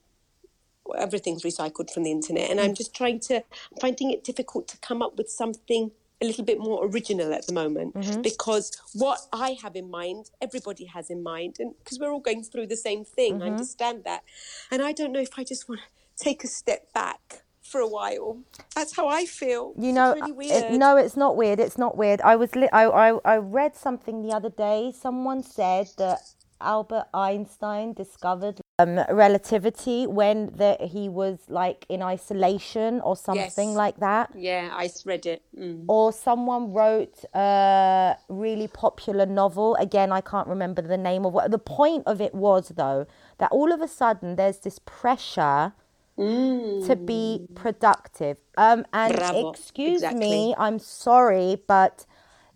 Everything's 0.96 1.42
recycled 1.42 1.92
from 1.92 2.04
the 2.04 2.10
internet, 2.10 2.50
and 2.50 2.60
I'm 2.60 2.72
mm. 2.72 2.76
just 2.76 2.94
trying 2.94 3.20
to 3.20 3.36
I'm 3.36 3.78
finding 3.80 4.10
it 4.10 4.24
difficult 4.24 4.68
to 4.68 4.78
come 4.78 5.02
up 5.02 5.16
with 5.16 5.30
something 5.30 5.90
a 6.20 6.26
little 6.26 6.44
bit 6.44 6.58
more 6.58 6.86
original 6.86 7.34
at 7.34 7.46
the 7.46 7.52
moment 7.52 7.94
mm-hmm. 7.94 8.22
because 8.22 8.72
what 8.94 9.20
I 9.32 9.56
have 9.62 9.76
in 9.76 9.90
mind, 9.90 10.30
everybody 10.40 10.86
has 10.86 11.10
in 11.10 11.22
mind, 11.22 11.56
and 11.58 11.74
because 11.78 11.98
we're 11.98 12.10
all 12.10 12.20
going 12.20 12.42
through 12.42 12.68
the 12.68 12.76
same 12.76 13.04
thing, 13.04 13.34
I 13.34 13.46
mm-hmm. 13.46 13.54
understand 13.54 14.04
that, 14.04 14.22
and 14.70 14.82
I 14.82 14.92
don't 14.92 15.12
know 15.12 15.20
if 15.20 15.38
I 15.38 15.44
just 15.44 15.68
want 15.68 15.82
to 15.82 16.24
take 16.24 16.42
a 16.44 16.46
step 16.48 16.92
back 16.92 17.42
for 17.62 17.80
a 17.80 17.88
while. 17.88 18.38
That's 18.74 18.96
how 18.96 19.08
I 19.08 19.26
feel. 19.26 19.74
You 19.76 19.88
It's 19.88 19.94
know, 19.94 20.14
really 20.14 20.52
uh, 20.52 20.72
it- 20.72 20.72
no, 20.72 20.96
it's 20.96 21.16
not 21.16 21.36
weird. 21.36 21.60
It's 21.60 21.78
not 21.78 21.96
weird. 21.96 22.20
I 22.22 22.36
was 22.36 22.54
li- 22.54 22.70
I, 22.72 22.84
I 22.84 23.18
I 23.24 23.36
read 23.36 23.76
something 23.76 24.22
the 24.22 24.34
other 24.34 24.50
day. 24.50 24.92
Someone 24.98 25.42
said 25.42 25.90
that 25.98 26.20
Albert 26.60 27.06
Einstein 27.12 27.92
discovered 27.92 28.60
um, 28.78 29.00
relativity 29.10 30.06
when 30.06 30.52
the, 30.54 30.76
he 30.80 31.08
was 31.08 31.38
like 31.48 31.86
in 31.88 32.02
isolation 32.02 33.00
or 33.00 33.16
something 33.16 33.70
Yes. 33.70 33.76
like 33.76 33.96
that. 34.00 34.30
Yeah, 34.36 34.68
I 34.72 34.90
read 35.06 35.24
it. 35.24 35.42
Mm. 35.58 35.84
Or 35.88 36.12
someone 36.12 36.72
wrote 36.72 37.24
a 37.34 38.16
really 38.28 38.68
popular 38.68 39.24
novel. 39.24 39.76
Again, 39.76 40.12
I 40.12 40.20
can't 40.20 40.46
remember 40.46 40.82
the 40.82 40.98
name 40.98 41.24
of 41.24 41.32
what. 41.32 41.50
The 41.50 41.58
point 41.58 42.02
of 42.06 42.20
it 42.20 42.34
was, 42.34 42.68
though, 42.76 43.06
that 43.38 43.50
all 43.50 43.72
of 43.72 43.80
a 43.80 43.88
sudden 43.88 44.36
there's 44.36 44.58
this 44.58 44.78
pressure 44.78 45.72
to 46.18 46.96
be 47.02 47.46
productive. 47.54 48.36
Um, 48.56 48.84
and 48.92 49.14
Mm. 49.14 49.18
Bravo. 49.18 49.50
excuse 49.50 50.02
Exactly. 50.02 50.20
me, 50.30 50.54
I'm 50.58 50.78
sorry, 50.78 51.62
but 51.66 52.04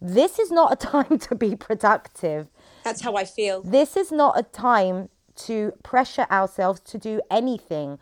this 0.01 0.39
is 0.39 0.51
not 0.51 0.73
a 0.73 0.77
time 0.93 1.19
to 1.19 1.35
be 1.35 1.57
productive. 1.57 2.49
That's 2.85 3.01
how 3.03 3.17
I 3.17 3.25
feel. 3.25 3.63
This 3.63 3.97
is 3.97 4.11
not 4.13 4.39
a 4.39 4.43
time 4.43 5.11
to 5.47 5.73
pressure 5.83 6.27
ourselves 6.31 6.81
to 6.81 6.99
do 6.99 7.21
anything. 7.31 7.99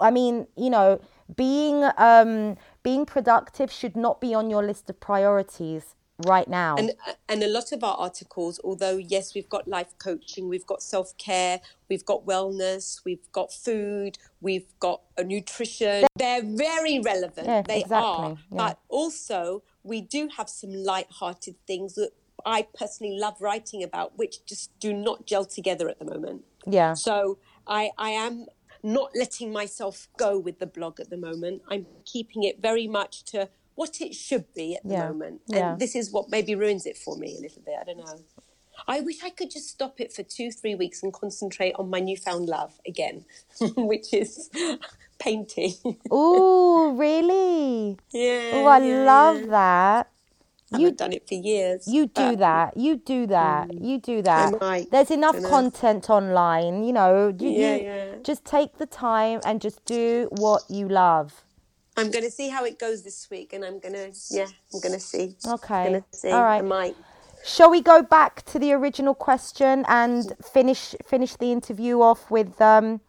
I 0.00 0.10
mean, 0.10 0.46
you 0.56 0.70
know, 0.70 1.00
being 1.34 1.88
um, 1.96 2.56
being 2.82 3.06
productive 3.06 3.72
should 3.72 3.96
not 3.96 4.20
be 4.20 4.34
on 4.34 4.50
your 4.50 4.62
list 4.62 4.90
of 4.90 5.00
priorities 5.00 5.94
right 6.26 6.48
now. 6.48 6.76
And 6.76 6.92
and 7.28 7.42
a 7.42 7.48
lot 7.48 7.72
of 7.72 7.82
our 7.82 7.96
articles, 7.96 8.60
although 8.62 8.96
yes, 8.96 9.34
we've 9.34 9.48
got 9.48 9.66
life 9.66 9.94
coaching, 9.98 10.48
we've 10.48 10.66
got 10.66 10.82
self 10.82 11.16
care, 11.16 11.60
we've 11.88 12.04
got 12.04 12.26
wellness, 12.26 13.00
we've 13.04 13.30
got 13.32 13.52
food, 13.52 14.18
we've 14.40 14.66
got 14.80 15.00
a 15.16 15.24
nutrition. 15.24 16.06
They're 16.16 16.42
very 16.44 17.00
relevant. 17.00 17.46
Yeah, 17.46 17.62
they 17.62 17.80
exactly, 17.80 17.96
are. 17.98 18.30
yeah. 18.50 18.56
But 18.56 18.78
also, 18.88 19.62
we 19.82 20.00
do 20.00 20.28
have 20.36 20.48
some 20.48 20.72
light-hearted 20.72 21.56
things 21.66 21.94
that 21.94 22.10
I 22.46 22.66
personally 22.78 23.18
love 23.18 23.40
writing 23.40 23.82
about, 23.82 24.18
which 24.18 24.44
just 24.46 24.70
do 24.80 24.92
not 24.92 25.26
gel 25.26 25.44
together 25.44 25.88
at 25.88 25.98
the 25.98 26.04
moment. 26.04 26.44
yeah. 26.66 26.92
So 26.94 27.38
I, 27.66 27.90
I 27.98 28.10
am 28.10 28.46
not 28.82 29.10
letting 29.16 29.52
myself 29.52 30.08
go 30.18 30.38
with 30.38 30.58
the 30.58 30.66
blog 30.66 31.00
at 31.00 31.10
the 31.10 31.16
moment. 31.16 31.62
I'm 31.68 31.86
keeping 32.04 32.42
it 32.44 32.60
very 32.60 32.86
much 32.86 33.24
to 33.26 33.48
what 33.74 34.00
it 34.00 34.14
should 34.14 34.52
be 34.54 34.76
at 34.76 34.86
the 34.88 34.94
Yeah, 34.94 35.08
moment. 35.08 35.42
yeah. 35.48 35.72
And 35.72 35.80
this 35.80 35.96
is 35.96 36.12
what 36.12 36.30
maybe 36.30 36.54
ruins 36.54 36.86
it 36.86 36.96
for 36.98 37.16
me 37.16 37.36
a 37.38 37.42
little 37.42 37.62
bit. 37.64 37.74
I 37.80 37.84
don't 37.84 37.98
know. 37.98 38.20
I 38.88 39.00
wish 39.00 39.22
I 39.24 39.30
could 39.30 39.50
just 39.50 39.68
stop 39.70 40.00
it 40.00 40.12
for 40.12 40.22
two, 40.22 40.50
three 40.50 40.74
weeks 40.74 41.02
and 41.02 41.12
concentrate 41.12 41.74
on 41.78 41.90
my 41.90 42.00
newfound 42.00 42.48
love 42.48 42.80
again, 42.86 43.24
which 43.76 44.12
is 44.14 44.50
painting. 45.18 45.74
oh, 46.10 46.92
really? 46.96 47.98
yeah. 48.12 48.30
Oh, 48.50 48.66
I 48.66 48.78
yeah, 48.78 49.04
love 49.04 49.48
that. 49.48 50.10
I 50.72 50.78
You 50.78 50.84
haven't 50.86 50.98
done 50.98 51.12
it 51.12 51.28
for 51.28 51.34
years. 51.34 51.86
you 51.86 52.06
do 52.06 52.36
that. 52.36 52.76
You 52.76 52.96
do 52.96 53.26
that. 53.26 53.72
You 53.80 53.98
do 54.00 54.22
that. 54.22 54.60
might. 54.60 54.90
There's 54.90 55.10
enough 55.10 55.40
content 55.42 56.10
online, 56.10 56.84
you 56.84 56.92
know. 56.92 57.34
You, 57.38 57.48
Yeah, 57.50 57.76
you 57.76 57.84
yeah. 57.84 58.14
Just 58.22 58.44
take 58.44 58.78
the 58.78 58.86
time 58.86 59.40
and 59.44 59.60
just 59.60 59.84
do 59.84 60.28
what 60.32 60.62
you 60.68 60.88
love. 60.88 61.44
I'm 61.96 62.10
going 62.10 62.24
to 62.24 62.30
see 62.30 62.48
how 62.48 62.64
it 62.64 62.78
goes 62.78 63.04
this 63.04 63.28
week, 63.30 63.52
and 63.52 63.64
I'm 63.64 63.78
going 63.78 63.94
to, 63.94 64.12
yeah, 64.30 64.46
I'm 64.72 64.80
going 64.80 64.94
to 64.94 65.00
see. 65.00 65.36
Okay. 65.46 65.84
Gonna 65.84 66.04
see. 66.12 66.30
All 66.30 66.42
right. 66.42 66.58
I 66.58 66.62
might. 66.62 66.96
Shall 67.44 67.70
we 67.70 67.82
go 67.82 68.02
back 68.02 68.42
to 68.46 68.58
the 68.58 68.72
original 68.72 69.14
question 69.14 69.84
and 69.86 70.32
finish 70.42 70.94
finish 71.04 71.36
the 71.36 71.52
interview 71.52 72.00
off 72.00 72.30
with 72.30 72.60
um, 72.60 73.00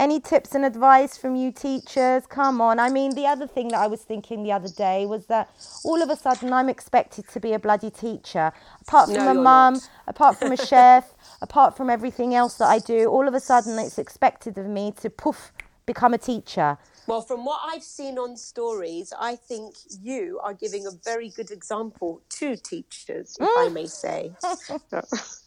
any 0.00 0.20
tips 0.20 0.56
and 0.56 0.64
advice 0.66 1.18
from 1.18 1.36
you 1.36 1.52
teachers? 1.52 2.26
Come 2.26 2.60
on. 2.62 2.80
I 2.80 2.90
mean, 2.90 3.14
the 3.16 3.26
other 3.26 3.46
thing 3.46 3.68
that 3.70 3.80
I 3.80 3.88
was 3.88 4.02
thinking 4.02 4.42
the 4.44 4.52
other 4.52 4.70
day 4.70 5.06
was 5.06 5.26
that 5.28 5.50
all 5.84 6.02
of 6.02 6.10
a 6.10 6.16
sudden 6.16 6.52
I'm 6.54 6.70
expected 6.70 7.28
to 7.28 7.40
be 7.40 7.54
a 7.54 7.60
bloody 7.60 7.90
teacher. 7.90 8.52
Apart 8.82 9.12
from 9.12 9.28
No, 9.28 9.28
a 9.28 9.34
mum, 9.34 9.82
not. 9.82 9.90
apart 10.08 10.38
from 10.38 10.52
a 10.52 10.58
chef, 10.58 11.14
apart 11.42 11.76
from 11.76 11.90
everything 11.90 12.34
else 12.34 12.56
that 12.58 12.68
I 12.68 12.80
do, 12.80 13.08
all 13.08 13.28
of 13.28 13.34
a 13.34 13.40
sudden 13.40 13.78
it's 13.78 13.98
expected 13.98 14.58
of 14.58 14.66
me 14.66 14.92
to 15.02 15.10
poof 15.10 15.52
become 15.86 16.14
a 16.14 16.18
teacher. 16.18 16.78
Well, 17.06 17.22
from 17.22 17.44
what 17.44 17.60
I've 17.66 17.84
seen 17.84 18.18
on 18.18 18.38
stories, 18.38 19.12
I 19.20 19.36
think 19.36 19.76
you 20.02 20.40
are 20.42 20.54
giving 20.54 20.86
a 20.88 20.92
very 21.04 21.30
good 21.30 21.52
example 21.52 22.22
to 22.38 22.56
teachers, 22.56 23.38
if 23.40 23.50
I 23.56 23.68
may 23.68 23.88
say. 23.88 24.36
because 24.66 25.10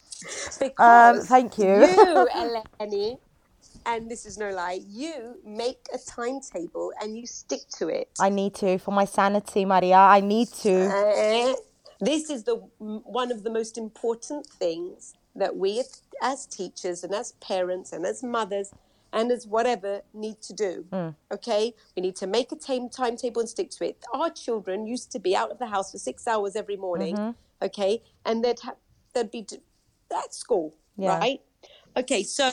Um, 0.80 1.22
thank 1.22 1.58
you. 1.60 1.88
you, 1.88 2.30
Eleni, 2.36 3.18
and 3.86 4.10
this 4.10 4.26
is 4.26 4.38
no 4.38 4.50
lie, 4.52 4.80
you 4.88 5.36
make 5.46 5.88
a 5.94 5.98
timetable 5.98 6.92
and 7.02 7.18
you 7.18 7.26
stick 7.26 7.62
to 7.78 7.88
it. 7.90 8.10
I 8.20 8.30
need 8.30 8.54
to 8.56 8.78
for 8.80 8.92
my 8.92 9.06
sanity, 9.06 9.66
Maria. 9.66 9.98
I 9.98 10.20
need 10.22 10.50
to. 10.64 10.74
Uh, 10.86 11.54
this 12.00 12.30
is 12.30 12.44
the 12.44 12.56
one 12.76 13.32
of 13.32 13.44
the 13.44 13.50
most 13.50 13.78
important 13.78 14.46
things 14.48 15.14
that 15.36 15.56
we 15.56 15.80
as- 16.22 16.46
teachers 16.48 17.04
and 17.04 17.14
as 17.14 17.34
parents 17.34 17.92
and 17.92 18.06
as 18.06 18.24
mothers 18.24 18.72
and 19.12 19.32
as 19.32 19.46
whatever 19.46 20.02
need 20.14 20.42
to 20.42 20.54
do 20.54 20.86
okay 21.32 21.74
we 21.96 22.02
need 22.02 22.16
to 22.16 22.26
make 22.26 22.52
a 22.52 22.56
time 22.56 22.88
timetable 22.90 23.42
and 23.42 23.50
stick 23.50 23.70
to 23.70 23.84
it 23.86 23.98
our 24.14 24.30
children 24.30 24.88
used 24.88 25.12
to 25.12 25.20
be 25.20 25.36
out 25.36 25.52
of 25.52 25.60
the 25.60 25.68
house 25.68 25.92
for 25.92 25.98
six 25.98 26.28
hours 26.28 26.56
every 26.56 26.78
morning 26.78 27.36
okay 27.62 28.02
and 28.26 28.44
they'd 28.44 28.60
have 28.62 28.78
they'd 29.14 29.32
be 29.32 29.42
d- 29.42 29.58
at 30.16 30.34
school 30.34 30.74
Yeah. 30.98 31.18
right 31.18 31.42
okay 31.96 32.24
so 32.24 32.52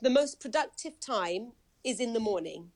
the 0.00 0.10
most 0.10 0.40
productive 0.40 0.98
time 1.00 1.52
is 1.84 2.00
in 2.00 2.12
the 2.12 2.20
morning 2.20 2.70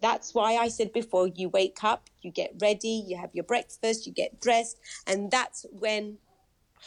that's 0.00 0.34
why 0.34 0.56
I 0.56 0.68
said 0.68 0.92
before 0.92 1.26
you 1.26 1.48
wake 1.48 1.82
up, 1.82 2.08
you 2.22 2.30
get 2.30 2.52
ready, 2.60 3.04
you 3.06 3.16
have 3.16 3.30
your 3.32 3.44
breakfast, 3.44 4.06
you 4.06 4.12
get 4.12 4.40
dressed, 4.40 4.78
and 5.06 5.30
that's 5.30 5.66
when 5.72 6.18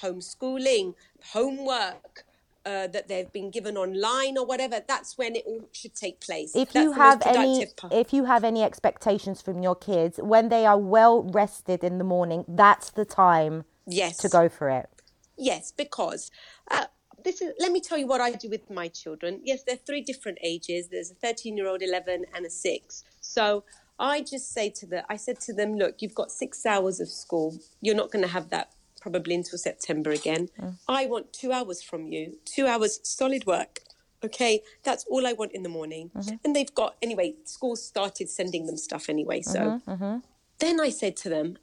homeschooling, 0.02 0.96
homework 1.34 2.24
uh, 2.66 2.88
that 2.88 3.10
they've 3.10 3.32
been 3.34 3.52
given 3.52 3.76
online 3.76 4.38
or 4.38 4.46
whatever, 4.46 4.80
that's 4.88 5.18
when 5.18 5.36
it 5.36 5.44
all 5.46 5.68
should 5.74 5.94
take 5.94 6.22
place. 6.22 6.56
if 6.56 6.72
That's 6.72 6.86
you 6.86 6.92
have 6.94 7.22
any 7.26 7.66
part. 7.76 7.94
if 7.94 8.14
you 8.14 8.24
have 8.24 8.46
any 8.46 8.64
expectations 8.64 9.42
from 9.42 9.62
your 9.62 9.76
kids 9.76 10.18
when 10.24 10.48
they 10.48 10.66
are 10.66 10.80
well 10.80 11.24
rested 11.24 11.84
in 11.84 11.98
the 11.98 12.04
morning 12.06 12.46
that's 12.48 12.90
the 12.92 13.06
time 13.06 13.66
yes. 13.86 14.18
to 14.18 14.30
go 14.30 14.48
for 14.48 14.70
it 14.70 14.90
Yes, 15.38 15.72
because 15.72 16.30
uh, 16.70 16.86
this 17.24 17.42
is. 17.42 17.54
Let 17.60 17.72
me 17.72 17.80
tell 17.80 17.98
you 17.98 18.08
what 18.08 18.22
I 18.22 18.32
do 18.32 18.50
with 18.50 18.70
my 18.70 18.88
children. 18.88 19.42
Yes, 19.44 19.64
they're 19.64 19.76
three 19.76 20.02
different 20.02 20.38
ages. 20.44 20.90
There's 20.90 21.12
a 21.12 21.16
13-year-old, 21.16 21.82
11, 21.82 22.26
and 22.36 22.46
a 22.46 22.50
six. 22.50 23.04
So 23.22 23.64
I 24.00 24.22
just 24.22 24.52
say 24.52 24.70
to 24.72 24.86
them, 24.86 25.04
I 25.10 25.16
said 25.16 25.40
to 25.42 25.54
them, 25.54 25.78
look, 25.78 26.02
you've 26.02 26.16
got 26.16 26.32
six 26.32 26.66
hours 26.66 27.00
of 27.00 27.10
school. 27.10 27.58
You're 27.82 27.96
not 27.96 28.12
going 28.12 28.24
to 28.24 28.32
have 28.32 28.50
that 28.50 28.72
probably 29.02 29.36
until 29.36 29.58
September 29.58 30.12
again. 30.12 30.50
Mm. 30.60 30.76
I 30.88 31.06
want 31.06 31.34
two 31.34 31.52
hours 31.52 31.84
from 31.84 32.08
you. 32.08 32.38
Two 32.46 32.68
hours 32.68 33.00
solid 33.04 33.46
work. 33.46 33.80
Okay, 34.24 34.62
that's 34.84 35.06
all 35.10 35.28
I 35.28 35.34
want 35.34 35.52
in 35.52 35.64
the 35.64 35.70
morning. 35.70 36.10
Mm-hmm. 36.16 36.36
And 36.46 36.56
they've 36.56 36.74
got 36.74 36.96
anyway. 37.02 37.36
School 37.44 37.76
started 37.76 38.30
sending 38.30 38.66
them 38.66 38.78
stuff 38.78 39.10
anyway. 39.10 39.42
So 39.42 39.60
mm-hmm, 39.60 39.92
mm-hmm. 39.92 40.18
then 40.60 40.80
I 40.80 40.90
said 40.90 41.18
to 41.18 41.30
them, 41.30 41.58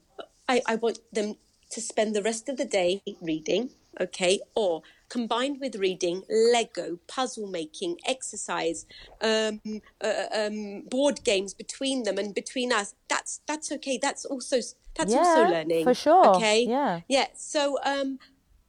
I, 0.47 0.61
I 0.67 0.75
want 0.75 0.99
them 1.11 1.37
to 1.71 1.81
spend 1.81 2.15
the 2.15 2.23
rest 2.23 2.49
of 2.49 2.59
the 2.59 2.67
day 2.67 3.03
reading, 3.23 3.71
okay, 4.01 4.41
or 4.55 4.83
combined 5.09 5.61
with 5.61 5.77
reading, 5.77 6.23
Lego, 6.31 6.99
puzzle 7.07 7.47
making, 7.47 7.97
exercise, 8.07 8.87
um, 9.21 9.61
uh, 10.01 10.25
um, 10.35 10.83
board 10.83 11.23
games 11.25 11.53
between 11.55 12.05
them 12.05 12.19
and 12.19 12.35
between 12.35 12.73
us. 12.73 12.95
That's 13.09 13.41
that's 13.47 13.71
okay. 13.73 13.99
That's 14.01 14.25
also 14.25 14.57
that's 14.97 15.15
also 15.15 15.45
learning 15.45 15.85
for 15.85 15.95
sure. 15.95 16.37
Okay, 16.37 16.65
Yeah. 16.65 17.01
yeah. 17.09 17.27
So 17.35 17.79
um, 17.85 18.19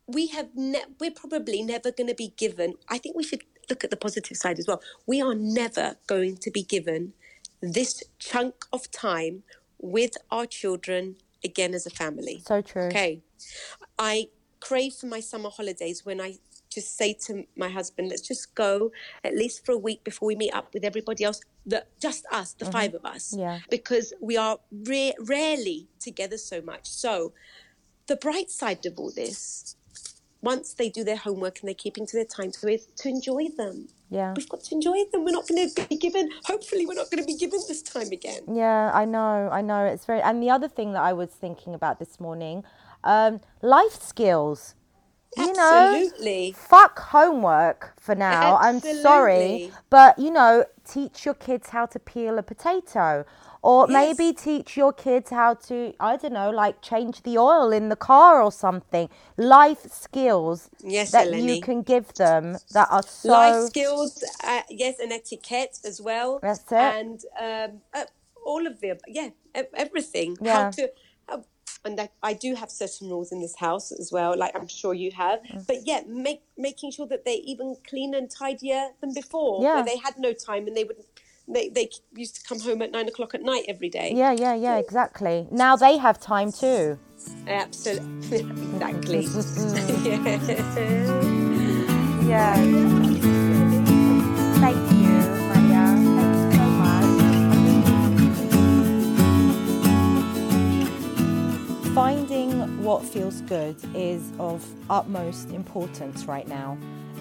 we 0.07 0.27
have 0.27 0.49
ne- 0.55 0.85
we're 0.99 1.11
probably 1.11 1.61
never 1.63 1.91
going 1.91 2.07
to 2.07 2.15
be 2.15 2.33
given. 2.37 2.75
I 2.89 2.97
think 2.97 3.15
we 3.15 3.23
should 3.23 3.43
look 3.69 3.83
at 3.83 3.89
the 3.89 3.97
positive 3.97 4.37
side 4.37 4.59
as 4.59 4.67
well. 4.67 4.81
We 5.07 5.21
are 5.21 5.35
never 5.35 5.95
going 6.07 6.37
to 6.37 6.51
be 6.51 6.63
given 6.63 7.13
this 7.61 8.03
chunk 8.19 8.65
of 8.73 8.89
time 8.91 9.43
with 9.79 10.11
our 10.29 10.45
children 10.45 11.15
again 11.43 11.73
as 11.73 11.85
a 11.85 11.89
family. 11.89 12.41
so 12.45 12.61
true 12.61 12.83
Okay. 12.83 13.21
I 13.97 14.27
crave 14.61 14.93
for 14.93 15.07
my 15.07 15.19
summer 15.19 15.49
holidays 15.49 16.05
when 16.05 16.21
I 16.21 16.37
just 16.71 16.97
say 16.97 17.13
to 17.25 17.45
my 17.55 17.69
husband, 17.69 18.09
let's 18.09 18.21
just 18.21 18.55
go 18.55 18.91
at 19.23 19.35
least 19.35 19.65
for 19.65 19.73
a 19.73 19.77
week 19.77 20.03
before 20.03 20.27
we 20.27 20.35
meet 20.35 20.53
up 20.53 20.73
with 20.73 20.85
everybody 20.85 21.23
else, 21.23 21.41
the, 21.65 21.85
just 22.01 22.25
us, 22.31 22.53
the 22.53 22.65
mm-hmm. 22.65 22.71
five 22.71 22.93
of 22.93 23.05
us. 23.05 23.35
Yeah. 23.37 23.59
Because 23.69 24.13
we 24.21 24.37
are 24.37 24.57
ra- 24.87 25.11
rarely 25.19 25.87
together 25.99 26.37
so 26.37 26.61
much. 26.61 26.89
So 26.89 27.33
the 28.07 28.15
bright 28.15 28.49
side 28.49 28.85
of 28.85 28.97
all 28.97 29.11
this, 29.11 29.75
once 30.41 30.73
they 30.73 30.89
do 30.89 31.03
their 31.03 31.17
homework 31.17 31.59
and 31.59 31.67
they're 31.67 31.75
keeping 31.75 32.05
to 32.07 32.17
their 32.17 32.25
time 32.25 32.51
to 32.51 32.67
is 32.67 32.87
to 32.97 33.09
enjoy 33.09 33.49
them. 33.57 33.87
yeah 34.09 34.33
We've 34.35 34.49
got 34.49 34.63
to 34.63 34.75
enjoy 34.75 35.03
them. 35.11 35.23
We're 35.23 35.31
not 35.31 35.47
going 35.47 35.69
to 35.69 35.87
be 35.87 35.97
given, 35.97 36.29
hopefully, 36.45 36.85
we're 36.85 36.95
not 36.95 37.11
going 37.11 37.21
to 37.21 37.27
be 37.27 37.37
given 37.37 37.59
this 37.67 37.81
time 37.83 38.11
again. 38.11 38.41
yeah 38.51 38.91
i 38.93 39.05
know 39.05 39.49
i 39.51 39.61
know 39.61 39.85
it's 39.85 40.05
very 40.05 40.21
and 40.21 40.41
the 40.41 40.49
other 40.49 40.67
thing 40.67 40.93
that 40.93 41.01
i 41.01 41.13
was 41.13 41.29
thinking 41.29 41.73
about 41.75 41.99
this 41.99 42.19
morning 42.19 42.63
um 43.03 43.41
life 43.61 44.01
skills 44.01 44.75
you 45.35 45.53
know 45.53 45.89
Absolutely. 45.93 46.53
fuck 46.53 46.99
homework 46.99 47.93
for 47.99 48.15
now 48.15 48.57
i'm 48.57 48.79
sorry 48.81 49.71
but 49.89 50.17
you 50.19 50.31
know 50.31 50.65
teach 50.85 51.25
your 51.25 51.33
kids 51.35 51.69
how 51.69 51.85
to 51.85 51.99
peel 51.99 52.37
a 52.37 52.43
potato 52.43 53.25
Or 53.63 53.87
Yes. 53.87 54.17
maybe 54.17 54.33
teach 54.33 54.75
your 54.77 54.93
kids 54.93 55.29
how 55.29 55.53
to, 55.67 55.93
I 55.99 56.17
don't 56.17 56.33
know, 56.33 56.49
like 56.49 56.81
change 56.81 57.21
the 57.23 57.37
oil 57.37 57.71
in 57.71 57.89
the 57.89 57.95
car 57.95 58.41
or 58.41 58.51
something. 58.51 59.09
Life 59.37 59.83
skills 59.91 60.69
Yes, 60.83 61.11
that 61.11 61.27
Eleni. 61.27 61.47
you 61.49 61.61
can 61.61 61.81
give 61.83 62.13
them 62.15 62.57
that 62.71 62.87
are 62.91 63.03
so. 63.03 63.29
life 63.31 63.55
skills, 63.69 64.23
uh, 64.43 64.61
yes, 64.69 64.99
and 64.99 65.11
etiquette 65.13 65.77
as 65.85 66.01
well. 66.01 66.39
That's 66.41 66.71
it. 66.71 66.77
And 66.77 67.19
um, 67.39 67.81
uh, 67.93 68.05
all 68.45 68.65
of 68.65 68.79
the, 68.81 68.99
yeah, 69.07 69.29
everything. 69.75 70.37
Yeah. 70.41 70.53
How 70.53 70.71
to, 70.71 70.91
and 71.85 71.99
I, 71.99 72.09
I 72.21 72.33
do 72.33 72.55
have 72.55 72.69
certain 72.71 73.09
rules 73.09 73.31
in 73.31 73.41
this 73.41 73.55
house 73.55 73.91
as 73.91 74.11
well, 74.11 74.37
like 74.37 74.51
I'm 74.55 74.67
sure 74.67 74.93
you 74.93 75.11
have. 75.11 75.41
Mm. 75.43 75.67
But 75.67 75.77
yeah, 75.85 76.01
make 76.07 76.41
making 76.57 76.91
sure 76.91 77.07
that 77.07 77.25
they're 77.25 77.43
even 77.43 77.75
cleaner 77.87 78.17
and 78.17 78.29
tidier 78.29 78.89
than 79.01 79.13
before, 79.13 79.63
Yeah. 79.63 79.75
where 79.75 79.85
they 79.85 79.97
had 79.97 80.17
no 80.17 80.33
time 80.33 80.67
and 80.67 80.75
they 80.75 80.83
would. 80.83 80.97
They, 81.47 81.69
they 81.69 81.89
used 82.15 82.35
to 82.35 82.43
come 82.47 82.59
home 82.59 82.81
at 82.81 82.91
nine 82.91 83.07
o'clock 83.09 83.33
at 83.33 83.41
night 83.41 83.65
every 83.67 83.89
day. 83.89 84.13
Yeah, 84.15 84.31
yeah, 84.31 84.53
yeah, 84.53 84.77
exactly. 84.77 85.47
Now 85.51 85.75
they 85.75 85.97
have 85.97 86.19
time 86.19 86.51
too. 86.51 86.97
Absolutely. 87.47 88.39
exactly. 88.39 89.25
yeah. 92.29 92.55
Yeah. 92.55 93.30
Good 103.51 103.75
is 103.93 104.31
of 104.39 104.65
utmost 104.89 105.49
importance 105.49 106.23
right 106.23 106.47
now. 106.47 106.77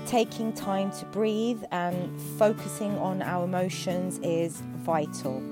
Taking 0.06 0.52
time 0.52 0.92
to 0.92 1.04
breathe 1.06 1.60
and 1.72 2.20
focusing 2.38 2.96
on 2.98 3.20
our 3.20 3.44
emotions 3.44 4.20
is 4.22 4.62
vital. 4.76 5.42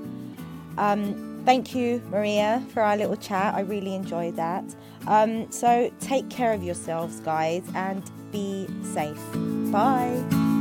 Um, 0.79 1.43
thank 1.45 1.75
you, 1.75 2.01
Maria, 2.11 2.65
for 2.73 2.83
our 2.85 2.97
little 2.97 3.17
chat. 3.17 3.57
I 3.57 3.63
really 3.63 3.97
enjoyed 3.97 4.37
that. 4.37 4.65
Um, 5.09 5.51
so 5.51 5.91
take 5.99 6.31
care 6.31 6.53
of 6.53 6.63
yourselves, 6.63 7.19
guys, 7.21 7.65
and 7.75 8.09
be 8.31 8.69
safe. 8.85 9.19
Bye. 9.73 10.58